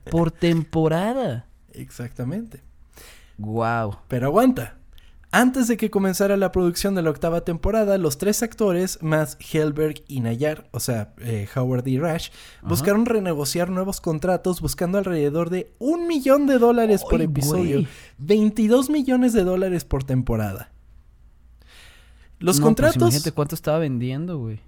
[0.10, 1.46] Por temporada.
[1.74, 2.62] Exactamente.
[3.38, 3.98] Wow.
[4.08, 4.78] Pero aguanta.
[5.32, 10.04] Antes de que comenzara la producción de la octava temporada, los tres actores, más Helberg
[10.08, 12.30] y Nayar, o sea, eh, Howard y Rash,
[12.62, 17.86] buscaron renegociar nuevos contratos buscando alrededor de un millón de dólares por episodio,
[18.20, 20.72] 22 millones de dólares por temporada.
[22.40, 23.32] Los pues contratos...
[23.36, 24.62] cuánto estaba vendiendo, güey.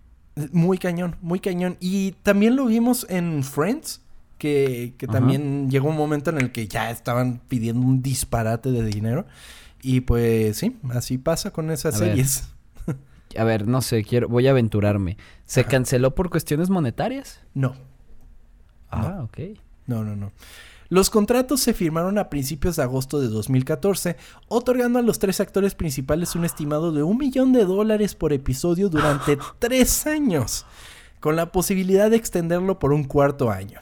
[0.51, 1.77] Muy cañón, muy cañón.
[1.79, 4.01] Y también lo vimos en Friends,
[4.39, 8.83] que, que también llegó un momento en el que ya estaban pidiendo un disparate de
[8.83, 9.27] dinero.
[9.81, 12.49] Y pues sí, así pasa con esas series.
[13.37, 15.17] a ver, no sé, quiero, voy a aventurarme.
[15.45, 17.41] ¿Se canceló por cuestiones monetarias?
[17.53, 17.75] No.
[18.89, 19.59] Ah, ok.
[19.85, 20.31] No, no, no.
[20.89, 24.17] Los contratos se firmaron a principios de agosto de 2014,
[24.47, 28.89] otorgando a los tres actores principales un estimado de un millón de dólares por episodio
[28.89, 30.65] durante tres años,
[31.19, 33.81] con la posibilidad de extenderlo por un cuarto año.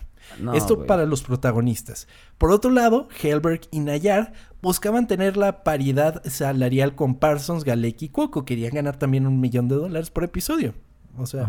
[0.53, 2.07] Esto para los protagonistas.
[2.37, 8.09] Por otro lado, Helberg y Nayar buscaban tener la paridad salarial con Parsons, Galecki y
[8.09, 8.45] Cuoco.
[8.45, 10.73] Querían ganar también un millón de dólares por episodio.
[11.17, 11.47] O sea.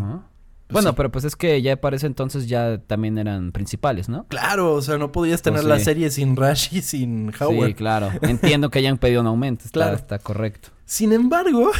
[0.69, 4.27] Pues bueno, pero pues es que ya parece entonces ya también eran principales, ¿no?
[4.29, 7.69] Claro, o sea, no podías tener pues la serie sin Rash y sin Howard.
[7.69, 8.11] Sí, claro.
[8.21, 9.65] Entiendo que hayan pedido un aumento.
[9.73, 9.97] claro.
[9.97, 10.69] Está correcto.
[10.85, 11.71] Sin embargo,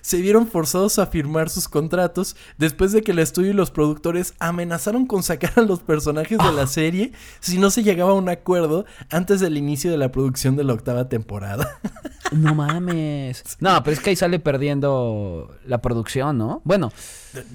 [0.00, 4.34] se vieron forzados a firmar sus contratos después de que el estudio y los productores
[4.38, 8.28] amenazaron con sacar a los personajes de la serie si no se llegaba a un
[8.28, 11.78] acuerdo antes del inicio de la producción de la octava temporada.
[12.32, 13.44] No mames.
[13.60, 16.62] No, pero es que ahí sale perdiendo la producción, ¿no?
[16.64, 16.90] Bueno.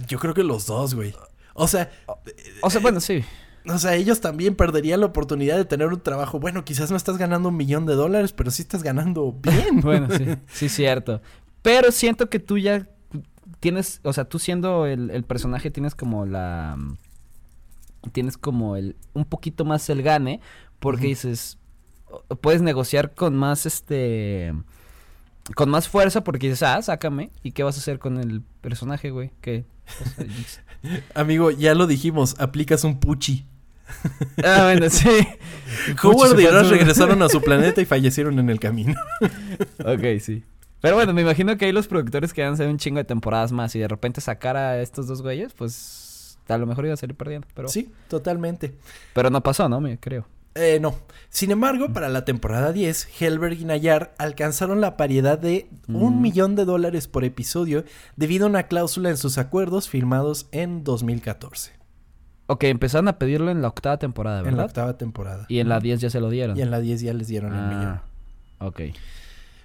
[0.07, 1.13] Yo creo que los dos, güey.
[1.53, 1.91] O sea...
[2.61, 3.25] O sea, bueno, sí.
[3.67, 6.39] O sea, ellos también perderían la oportunidad de tener un trabajo.
[6.39, 9.81] Bueno, quizás no estás ganando un millón de dólares, pero sí estás ganando bien.
[9.81, 11.21] bueno, sí, sí, cierto.
[11.61, 12.87] Pero siento que tú ya
[13.59, 16.75] tienes, o sea, tú siendo el, el personaje tienes como la...
[16.77, 16.97] mm,
[18.13, 18.95] Tienes como el...
[19.13, 20.39] Un poquito más el gane,
[20.79, 21.57] porque dices...
[22.41, 24.53] Puedes negociar con más, este...
[25.55, 27.31] Con más fuerza porque dices, ah, sácame.
[27.43, 29.31] ¿Y qué vas a hacer con el personaje, güey?
[29.41, 29.65] ¿Qué?
[31.15, 33.45] Amigo, ya lo dijimos, aplicas un puchi.
[34.43, 35.09] ah, bueno, sí.
[36.03, 38.95] Howard y Rush regresaron a su planeta y fallecieron en el camino.
[39.83, 40.43] Ok, sí.
[40.81, 43.75] Pero bueno, me imagino que ahí los productores querían hacer un chingo de temporadas más
[43.75, 47.15] y de repente sacar a estos dos güeyes, pues a lo mejor iba a salir
[47.15, 47.47] perdiendo.
[47.53, 48.73] Pero, Sí, totalmente.
[49.13, 49.81] pero no pasó, ¿no?
[49.81, 50.25] Me creo.
[50.55, 50.95] Eh, no.
[51.29, 56.21] Sin embargo, para la temporada 10, Helberg y Nayar alcanzaron la paridad de un Mm.
[56.21, 57.83] millón de dólares por episodio
[58.15, 61.73] debido a una cláusula en sus acuerdos firmados en 2014,
[62.47, 64.65] Ok, empezaron a pedirlo en la octava temporada, en la ¿verdad?
[64.65, 65.45] octava temporada.
[65.49, 66.57] Y en la 10 ya se lo dieron.
[66.57, 67.85] Y en la 10 ya les dieron el millón.
[67.85, 68.03] ah,
[68.65, 68.81] ok.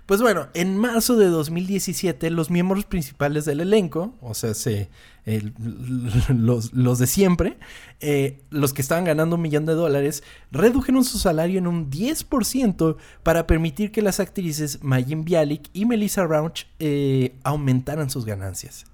[0.07, 4.91] Pues bueno, en marzo de 2017, los miembros principales del elenco, o sea, se,
[5.25, 5.55] el-
[6.29, 7.57] los, los de siempre,
[8.01, 12.97] eh, los que estaban ganando un millón de dólares, redujeron su salario en un 10%
[13.23, 18.85] para permitir que las actrices Mayim Bialik y Melissa Rauch eh, aumentaran sus ganancias.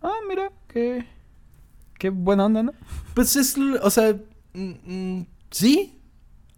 [0.00, 1.04] Ah, mira, qué...
[1.98, 2.72] Qué buena onda, ¿no?
[3.12, 4.16] Pues es, o sea,
[4.54, 4.70] mm,
[5.18, 5.97] mm, sí.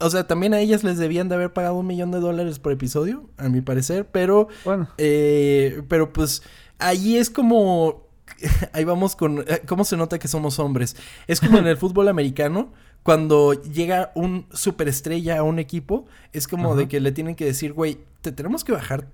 [0.01, 2.73] O sea, también a ellas les debían de haber pagado un millón de dólares por
[2.73, 4.49] episodio, a mi parecer, pero...
[4.65, 4.89] Bueno.
[4.99, 6.43] Eh, pero pues
[6.79, 8.09] allí es como...
[8.73, 9.45] Ahí vamos con...
[9.47, 10.97] eh, ¿Cómo se nota que somos hombres?
[11.27, 12.73] Es como en el fútbol americano.
[13.03, 17.73] Cuando llega un superestrella a un equipo, es como de que le tienen que decir,
[17.73, 19.09] güey, te tenemos que bajar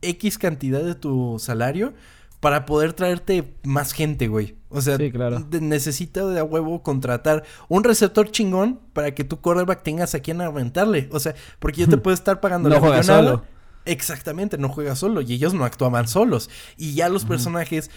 [0.00, 1.92] X cantidad de tu salario
[2.40, 4.56] para poder traerte más gente, güey.
[4.70, 5.40] O sea, Sí, claro.
[5.40, 10.20] de- necesita de a huevo contratar un receptor chingón para que tu quarterback tengas a
[10.20, 11.08] quien aumentarle.
[11.12, 13.44] O sea, porque yo te puedo estar pagando No la juega solo.
[13.86, 16.50] Exactamente, no juega solo y ellos no actuaban solos.
[16.76, 17.90] Y ya los personajes,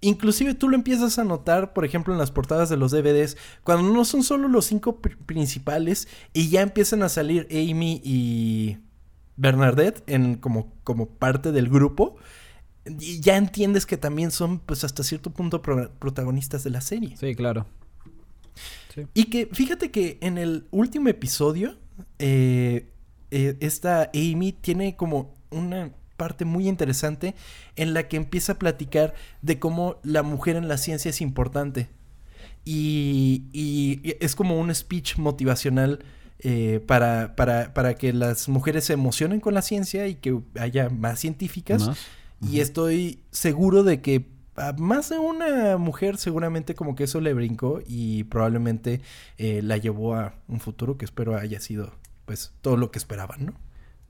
[0.00, 3.92] inclusive tú lo empiezas a notar, por ejemplo, en las portadas de los DVDs, cuando
[3.92, 8.78] no son solo los cinco pr- principales y ya empiezan a salir Amy y
[9.36, 12.16] Bernadette en como, como parte del grupo.
[13.00, 17.16] Y ya entiendes que también son, pues, hasta cierto punto pro- protagonistas de la serie.
[17.16, 17.66] Sí, claro.
[19.14, 21.76] Y que fíjate que en el último episodio,
[22.18, 22.88] eh,
[23.30, 27.34] eh, esta Amy tiene como una parte muy interesante
[27.74, 31.88] en la que empieza a platicar de cómo la mujer en la ciencia es importante.
[32.64, 36.04] Y, y- y es como un speech motivacional
[36.40, 40.88] eh, para, para, para que las mujeres se emocionen con la ciencia y que haya
[40.88, 41.88] más científicas.
[41.88, 41.98] ¿Más?
[42.50, 44.26] Y estoy seguro de que
[44.56, 49.00] a más de una mujer seguramente como que eso le brincó y probablemente
[49.36, 51.92] eh, la llevó a un futuro que espero haya sido
[52.24, 53.54] pues todo lo que esperaban, ¿no?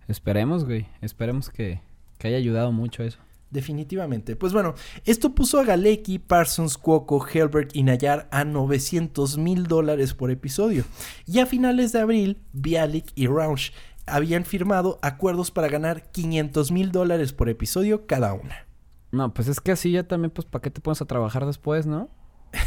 [0.06, 0.86] Esperemos, güey.
[1.00, 1.80] Esperemos que,
[2.18, 3.18] que haya ayudado mucho eso.
[3.50, 4.34] Definitivamente.
[4.34, 4.74] Pues bueno,
[5.04, 10.84] esto puso a Galecki, Parsons, Cuoco, Helbert y Nayar a 900 mil dólares por episodio.
[11.24, 13.70] Y a finales de abril, Bialik y Rausch
[14.06, 18.66] habían firmado acuerdos para ganar 500 mil dólares por episodio cada una.
[19.12, 21.86] No, pues es que así ya también, pues, ¿para qué te pones a trabajar después,
[21.86, 22.10] no?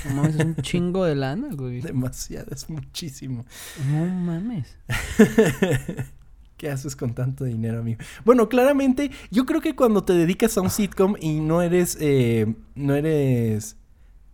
[0.05, 1.81] No mames, es un chingo de lana, güey.
[1.81, 3.45] Demasiado, es muchísimo.
[3.89, 4.77] No mames.
[6.57, 7.99] ¿Qué haces con tanto dinero, amigo?
[8.25, 12.55] Bueno, claramente, yo creo que cuando te dedicas a un sitcom y no eres, eh,
[12.73, 13.77] no eres,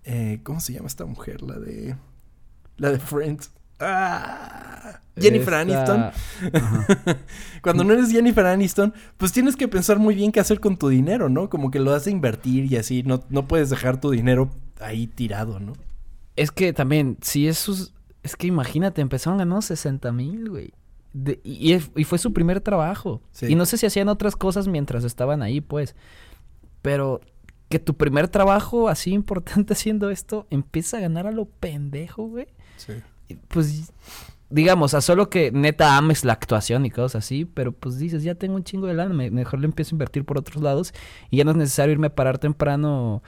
[0.06, 1.42] eh, ¿cómo se llama esta mujer?
[1.42, 1.98] La de,
[2.78, 3.52] la de Friends.
[3.80, 4.63] Ah,
[5.18, 7.18] Jennifer Esta- Aniston.
[7.62, 10.90] Cuando no eres Jennifer Aniston, pues tienes que pensar muy bien qué hacer con tu
[10.90, 11.50] dinero, ¿no?
[11.50, 14.50] Como que lo has de invertir y así, no, no puedes dejar tu dinero
[14.82, 15.74] ahí tirado, ¿no?
[16.36, 17.94] Es que también, si esos...
[18.24, 20.74] Es que imagínate, empezaron ganando 60 mil, güey.
[21.14, 23.22] De- y, y- fue su primer trabajo.
[23.32, 23.48] Sí.
[23.48, 25.96] Y no sé si hacían otras cosas mientras estaban ahí, pues.
[26.82, 27.22] Pero
[27.70, 32.48] que tu primer trabajo así importante haciendo esto empieza a ganar a lo pendejo, güey.
[32.78, 32.94] Sí.
[33.50, 33.92] Pues,
[34.54, 38.36] digamos, a solo que neta ames la actuación y cosas así, pero pues dices, ya
[38.36, 40.94] tengo un chingo de lana, me- mejor le empiezo a invertir por otros lados
[41.30, 43.24] y ya no es necesario irme a parar temprano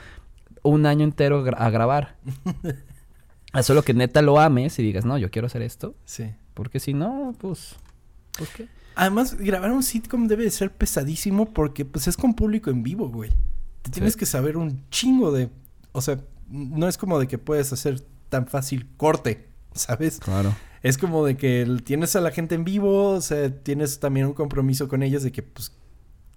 [0.63, 2.15] un año entero a grabar.
[3.53, 6.31] a solo que neta lo ames y digas, no, yo quiero hacer esto, Sí.
[6.53, 7.75] porque si no, pues,
[8.37, 8.67] pues qué.
[8.95, 13.09] Además, grabar un sitcom debe de ser pesadísimo porque pues es con público en vivo,
[13.09, 13.31] güey.
[13.81, 14.19] Te tienes Sí.
[14.19, 15.49] que saber un chingo de...
[15.91, 16.19] O sea,
[16.49, 17.99] no es como de que puedes hacer
[18.29, 20.19] tan fácil corte, ¿sabes?
[20.19, 20.55] Claro.
[20.87, 24.27] Es como de que el- tienes a la gente en vivo, o sea, tienes también
[24.27, 25.71] un compromiso con ellos de que pues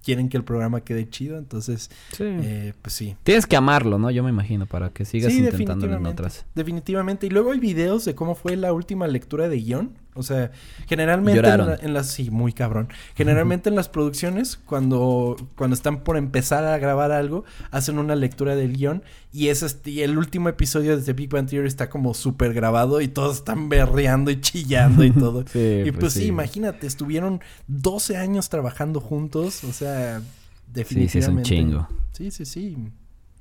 [0.02, 2.24] quieren que el programa quede chido, entonces, Sí.
[2.24, 3.14] eh, pues sí.
[3.24, 4.10] Tienes que amarlo, ¿no?
[4.10, 6.22] Yo me imagino, para que sigas Sí, intentándolo en definitivamente.
[6.22, 6.46] otras.
[6.54, 7.26] Definitivamente.
[7.26, 9.92] Y luego hay videos de cómo fue la última lectura de guion.
[10.18, 10.50] O sea,
[10.86, 11.66] generalmente en, Lloraron.
[11.68, 12.88] la- en las sí, muy cabrón.
[13.14, 18.56] Generalmente en las producciones cuando cuando están por empezar a grabar algo, hacen una lectura
[18.56, 19.02] del guion
[19.32, 22.52] y es este- y el último episodio de The Big Bang Theory está como súper
[22.54, 25.44] grabado y todos están berreando y chillando y todo.
[25.52, 26.26] Sí, y pues pues sí, sí.
[26.26, 30.26] imagínate, estuvieron 12 años trabajando juntos, o sea, Sí,
[30.72, 31.48] definitivamente.
[31.48, 31.88] sí, es un chingo.
[32.12, 32.76] Sí, sí, sí.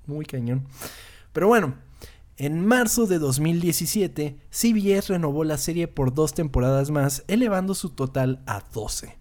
[0.06, 0.64] Muy cañón.
[1.34, 1.74] Pero bueno,
[2.38, 8.42] en marzo de 2017, CBS renovó la serie por dos temporadas más, elevando su total
[8.46, 9.18] a 12.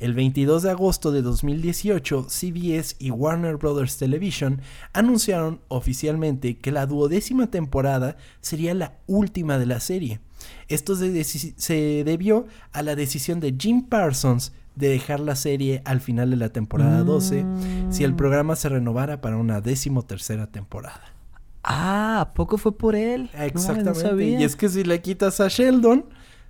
[0.00, 3.96] El 22 de agosto de 2018, CBS y Warner Bros.
[3.96, 4.60] Television
[4.92, 10.20] anunciaron oficialmente que la duodécima temporada sería la última de la serie.
[10.68, 16.30] Esto se, debió a la decisión de Jim Parsons de dejar la serie al final
[16.30, 17.44] de la temporada 12
[17.90, 21.17] si el programa se renovara para una decimotercera temporada.
[21.70, 23.24] Ah, ¿a poco fue por él?
[23.24, 24.00] No mames, no Exactamente.
[24.00, 24.40] sabía.
[24.40, 26.06] y es que si le quitas a Sheldon,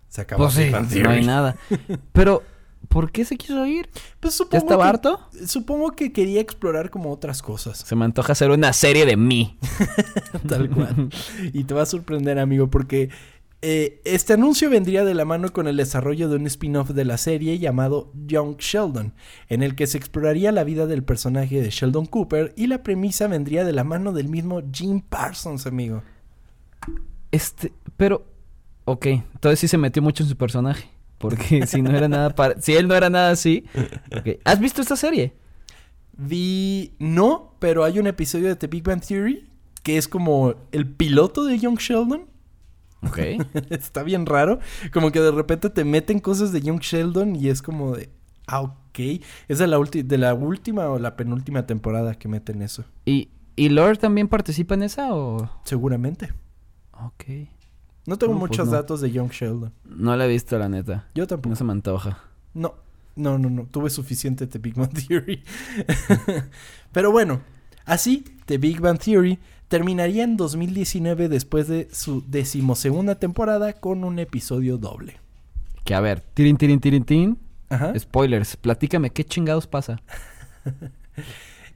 [0.08, 1.56] se acabó Pues sí, no hay nada.
[2.12, 2.44] Pero,
[2.88, 3.90] ¿por qué se quiso ir?
[4.20, 5.20] Pues supongo ¿Ya estaba que- harto?
[5.46, 7.78] Supongo que quería explorar como otras cosas.
[7.78, 9.58] Se me antoja hacer una serie de mí.
[10.48, 11.08] Tal cual.
[11.52, 13.10] y te va a sorprender, amigo, porque
[13.60, 17.18] eh, este anuncio vendría de la mano con el desarrollo de un spin-off de la
[17.18, 19.14] serie llamado Young Sheldon,
[19.48, 23.26] en el que se exploraría la vida del personaje de Sheldon Cooper y la premisa
[23.26, 26.02] vendría de la mano del mismo Jim Parsons, amigo.
[27.32, 28.26] Este, pero,
[28.84, 30.88] ok, entonces sí se metió mucho en su personaje.
[31.18, 32.60] Porque si no era nada para...
[32.60, 33.64] Si él no era nada así...
[34.16, 34.38] ok.
[34.44, 35.34] ¿Has visto esta serie?
[36.16, 36.94] Vi.
[36.98, 39.48] No, pero hay un episodio de The Big Bang Theory
[39.82, 42.26] que es como el piloto de Young Sheldon.
[43.02, 43.18] Ok.
[43.70, 44.58] Está bien raro.
[44.92, 48.10] Como que de repente te meten cosas de Young Sheldon y es como de.
[48.46, 48.98] Ah, ok.
[49.48, 52.84] Es de la, de la última o la penúltima temporada que meten eso.
[53.04, 55.48] ¿Y, ¿Y Lord también participa en esa o...?
[55.64, 56.32] Seguramente.
[56.92, 57.24] Ok.
[58.06, 58.72] No tengo No, pues muchos no.
[58.72, 59.72] datos de Young Sheldon.
[59.84, 61.06] No la he visto, la neta.
[61.14, 61.56] Yo No tampoco.
[61.56, 62.18] se me antoja.
[62.54, 62.74] No.
[63.16, 63.66] No, no, no.
[63.66, 65.42] Tuve suficiente The Big Bang Theory.
[66.92, 67.40] Pero bueno,
[67.84, 69.38] así, The Big Bang Theory
[69.68, 75.16] terminaría en 2019 después de su decimosegunda temporada con un episodio doble.
[75.84, 77.38] Que a ver, tirin, tirin, tirin, tirin.
[77.70, 77.98] Ajá.
[77.98, 80.00] Spoilers, platícame, ¿qué chingados pasa?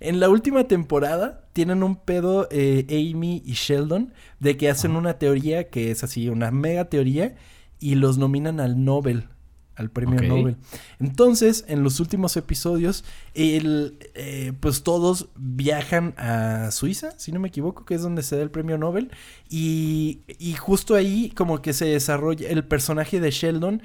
[0.04, 5.14] En la última temporada tienen un pedo eh, Amy y Sheldon de que hacen una
[5.14, 7.36] teoría que es así, una mega teoría
[7.78, 9.28] y los nominan al Nobel,
[9.74, 10.20] al premio.
[10.20, 10.56] Nobel.
[11.00, 13.04] Entonces, en los últimos episodios,
[13.34, 18.36] el, eh, pues todos viajan a Suiza, si no me equivoco, que es donde se
[18.36, 19.10] da el premio Nobel.
[19.48, 23.82] Y, y justo ahí como que se desarrolla el personaje de Sheldon,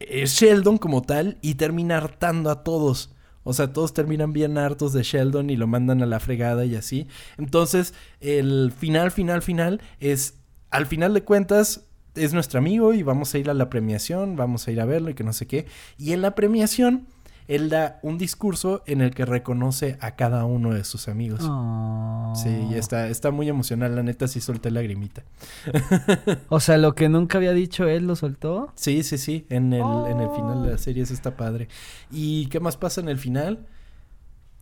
[0.00, 3.14] es Sheldon como tal, y termina hartando a todos.
[3.42, 6.74] O sea, todos terminan bien hartos de Sheldon y lo mandan a la fregada y
[6.74, 7.06] así.
[7.38, 10.34] Entonces, el final, final, final es,
[10.70, 14.66] al final de cuentas, es nuestro amigo y vamos a ir a la premiación, vamos
[14.66, 15.66] a ir a verlo y que no sé qué.
[15.98, 17.06] Y en la premiación,
[17.50, 21.40] él da un discurso en el que reconoce a cada uno de sus amigos.
[21.42, 22.32] Oh.
[22.36, 25.24] Sí, y está, está muy emocional, la neta sí solté lagrimita.
[26.48, 28.72] O sea, lo que nunca había dicho él lo soltó.
[28.76, 31.68] Sí, sí, sí, en el, en el final de la serie eso está padre.
[32.10, 33.66] ¿Y qué más pasa en el final?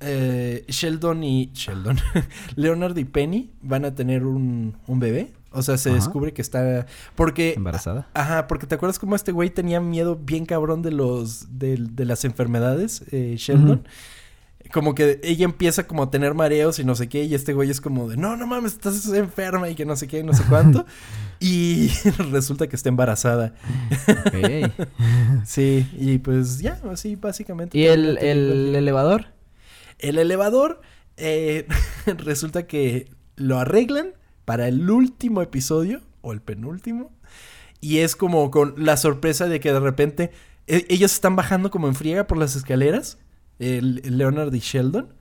[0.01, 1.51] Eh, Sheldon y...
[1.53, 1.99] Sheldon.
[2.57, 5.35] Leonard y Penny van a tener un, un bebé.
[5.51, 5.97] O sea, se Ajá.
[5.97, 6.87] descubre que está...
[7.15, 7.55] Porque...
[7.55, 8.09] Embarazada.
[8.15, 11.59] Ajá, porque te acuerdas cómo este güey tenía miedo bien cabrón de los...
[11.59, 13.89] de, de las enfermedades, eh, Sheldon.
[14.73, 17.71] Como que ella empieza como a tener mareos y no sé qué, y este güey
[17.71, 20.35] es como de, no, no mames, estás enferma y que no sé qué, y no
[20.35, 20.85] sé cuánto.
[21.41, 21.89] y
[22.31, 23.55] resulta que está embarazada.
[24.09, 24.71] Ok.
[25.47, 27.79] Sí, y pues ya, así básicamente.
[27.79, 29.27] ¿Y el, el elevador?
[29.99, 30.83] El elevador,
[31.17, 31.67] eh,
[32.19, 34.13] resulta que lo arreglan
[34.49, 37.13] para el último episodio, o el penúltimo,
[37.83, 40.31] y es como con la sorpresa de que de repente
[40.67, 43.19] e- ellos están bajando como en friega por las escaleras,
[43.59, 45.13] el, el Leonard y Sheldon,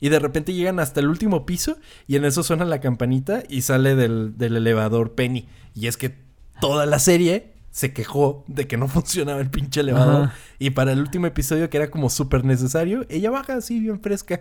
[0.00, 1.76] y de repente llegan hasta el último piso,
[2.08, 5.46] y en eso suena la campanita y sale del, del elevador Penny.
[5.76, 6.16] Y es que
[6.60, 10.24] toda la serie se quejó de que no funcionaba el pinche elevador.
[10.24, 10.34] Ajá.
[10.58, 14.40] Y para el último episodio, que era como súper necesario, ella baja así bien fresca.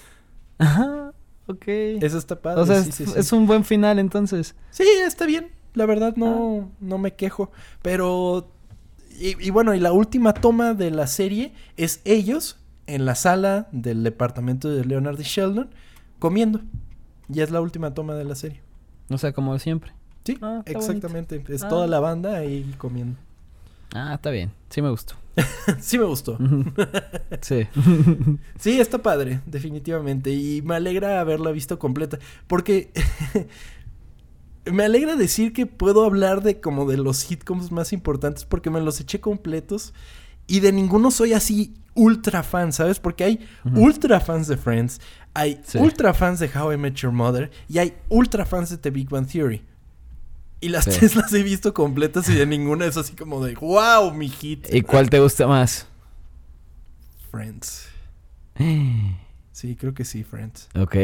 [0.58, 1.11] Ajá.
[1.46, 1.64] Ok.
[1.66, 2.60] Eso está padre.
[2.60, 3.12] o sea, sí, es, sí, sí.
[3.16, 4.54] es un buen final entonces.
[4.70, 5.48] Sí, está bien.
[5.74, 7.50] La verdad no, no me quejo.
[7.82, 8.50] Pero...
[9.18, 13.68] Y, y bueno, y la última toma de la serie es ellos en la sala
[13.72, 15.70] del departamento de Leonard y Sheldon
[16.18, 16.60] comiendo.
[17.28, 18.60] Ya es la última toma de la serie.
[19.10, 19.92] O sea, como siempre.
[20.24, 21.42] Sí, Ah, exactamente.
[21.48, 21.68] Es Ah.
[21.68, 23.18] toda la banda ahí comiendo.
[23.94, 24.52] Ah, está bien.
[24.70, 25.14] Sí me gustó.
[25.80, 26.38] sí me gustó.
[27.40, 27.66] sí.
[28.58, 30.30] Sí, está padre, definitivamente.
[30.30, 32.18] Y me alegra haberla visto completa.
[32.46, 32.90] Porque
[34.70, 38.80] me alegra decir que puedo hablar de como de los sitcoms más importantes porque me
[38.80, 39.92] los eché completos
[40.46, 43.00] y de ninguno soy así ultra fan, ¿sabes?
[43.00, 43.40] Porque hay
[43.74, 45.00] ultra fans de Friends,
[45.34, 45.78] hay Sí.
[45.78, 49.08] ultra fans de How I Met Your Mother y hay ultra fans de The Big
[49.08, 49.62] Bang Theory.
[50.62, 50.92] Y las Sí.
[50.98, 54.72] tres las he visto completas y de ninguna es así como de wow, mi hit.
[54.72, 55.86] ¿Y cuál te gusta más?
[57.30, 57.88] Friends.
[59.52, 60.68] Sí, creo que sí, Friends.
[60.74, 60.94] ok.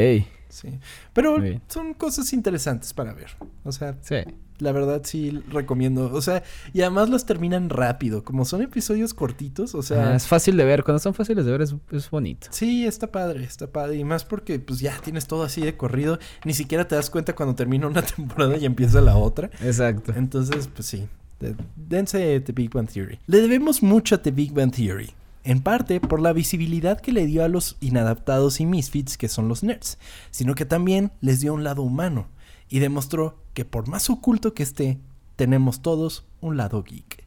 [0.48, 0.80] Sí.
[1.12, 1.36] Pero
[1.68, 3.36] son cosas interesantes para ver.
[3.62, 4.16] O sea, Sí.
[4.58, 6.10] La verdad sí recomiendo.
[6.12, 6.42] O sea,
[6.72, 8.24] y además los terminan rápido.
[8.24, 10.12] Como son episodios cortitos, o sea.
[10.12, 10.84] Ah, es fácil de ver.
[10.84, 12.48] Cuando son fáciles de ver es, es bonito.
[12.50, 13.96] Sí, está padre, está padre.
[13.96, 16.18] Y más porque pues ya tienes todo así de corrido.
[16.44, 19.50] Ni siquiera te das cuenta cuando termina una temporada y empieza la otra.
[19.62, 20.12] Exacto.
[20.16, 21.06] Entonces, pues sí.
[21.40, 23.18] de- Dense The Big Bang Theory.
[23.26, 25.10] Le debemos mucho a The Big Bang Theory.
[25.44, 29.48] En parte por la visibilidad que le dio a los inadaptados y misfits que son
[29.48, 29.96] los nerds,
[30.30, 32.26] sino que también les dio un lado humano
[32.68, 34.98] y demostró que por más oculto que esté,
[35.36, 37.24] tenemos todos un lado geek.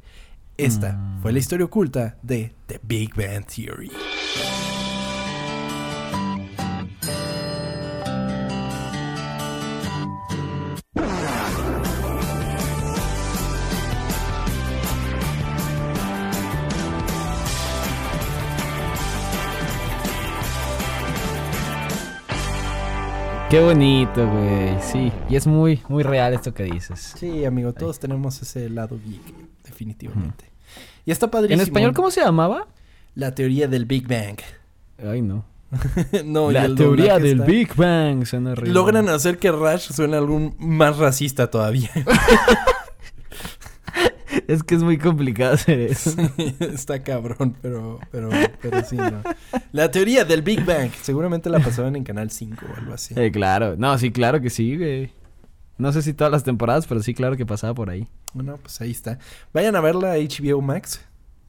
[0.58, 1.22] Esta Mm.
[1.22, 3.92] fue la historia oculta de The Big Bang Theory.
[23.52, 24.78] Qué bonito, güey.
[24.82, 25.12] Sí.
[25.30, 27.16] Y es muy, muy real esto que dices.
[27.18, 29.22] Sí, amigo, todos tenemos ese lado geek,
[29.66, 30.46] definitivamente.
[31.06, 31.62] Y está padrísimo.
[31.62, 32.68] ¿En español cómo se llamaba?
[33.14, 34.38] La teoría del Big Bang.
[35.06, 35.44] Ay, no.
[36.24, 38.26] no, La teoría del está- Big Bang.
[38.26, 38.72] Suena horrible.
[38.74, 41.90] Logran hacer que Rush suene algún más racista todavía.
[44.48, 46.12] Es que es muy complicado hacer eso.
[46.60, 48.30] Está cabrón, pero, pero,
[48.62, 49.22] pero sí, no.
[49.72, 50.92] La teoría del Big Bang.
[51.02, 53.14] Seguramente la pasaban en Canal 5 o algo así.
[53.18, 53.76] Eh, claro.
[53.78, 55.12] No, sí, claro que sí, güey.
[55.78, 58.08] No sé si todas las temporadas, pero sí, claro que pasaba por ahí.
[58.34, 59.18] Bueno, pues ahí está.
[59.54, 61.02] Vayan a verla a HBO Max.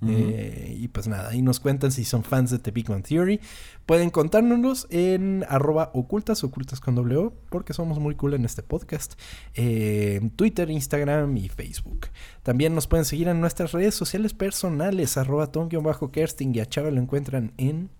[0.06, 3.40] Eh, y pues nada, ahí nos cuentan si son fans de The Big Bang Theory.
[3.86, 9.14] Pueden contárnoslos en arroba ocultas, ocultas con O, porque somos muy cool en este podcast.
[9.54, 12.08] Eh, en Twitter, Instagram y Facebook.
[12.42, 17.00] También nos pueden seguir en nuestras redes sociales personales, arroba ton-kersting y a Chava lo
[17.00, 17.90] encuentran en...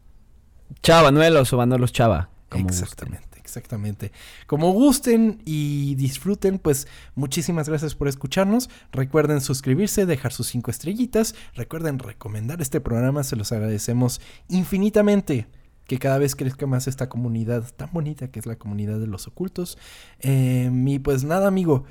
[0.82, 2.30] Chava, Nuelos o Manolos Chava.
[2.48, 3.31] como gusten.
[3.52, 4.12] Exactamente.
[4.46, 8.70] Como gusten y disfruten, pues muchísimas gracias por escucharnos.
[8.92, 11.34] Recuerden suscribirse, dejar sus cinco estrellitas.
[11.54, 15.46] Recuerden recomendar este programa, se los agradecemos infinitamente.
[15.86, 19.26] Que cada vez crezca más esta comunidad tan bonita que es la comunidad de los
[19.26, 19.76] ocultos.
[20.20, 21.84] Eh, y pues nada, amigo.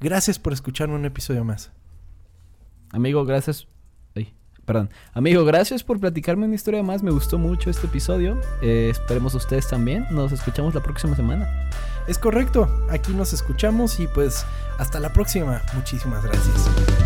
[0.00, 1.70] Gracias por escuchar un episodio más.
[2.90, 3.68] Amigo, gracias.
[4.66, 4.90] Perdón.
[5.14, 7.02] Amigo, gracias por platicarme una historia más.
[7.02, 8.38] Me gustó mucho este episodio.
[8.60, 10.06] Eh, esperemos ustedes también.
[10.10, 11.48] Nos escuchamos la próxima semana.
[12.06, 14.44] Es correcto, aquí nos escuchamos y pues
[14.78, 15.62] hasta la próxima.
[15.74, 17.05] Muchísimas gracias.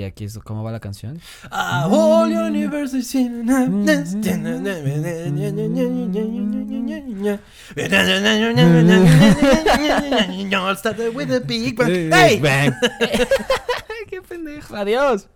[0.00, 1.20] Y aquí es cómo va la canción.
[1.50, 4.14] A whole universe is in happiness.
[10.54, 12.10] All started with a big bang.
[12.10, 12.40] ¡Hey!
[14.08, 14.74] Qué pendejo.
[14.74, 15.28] Adiós.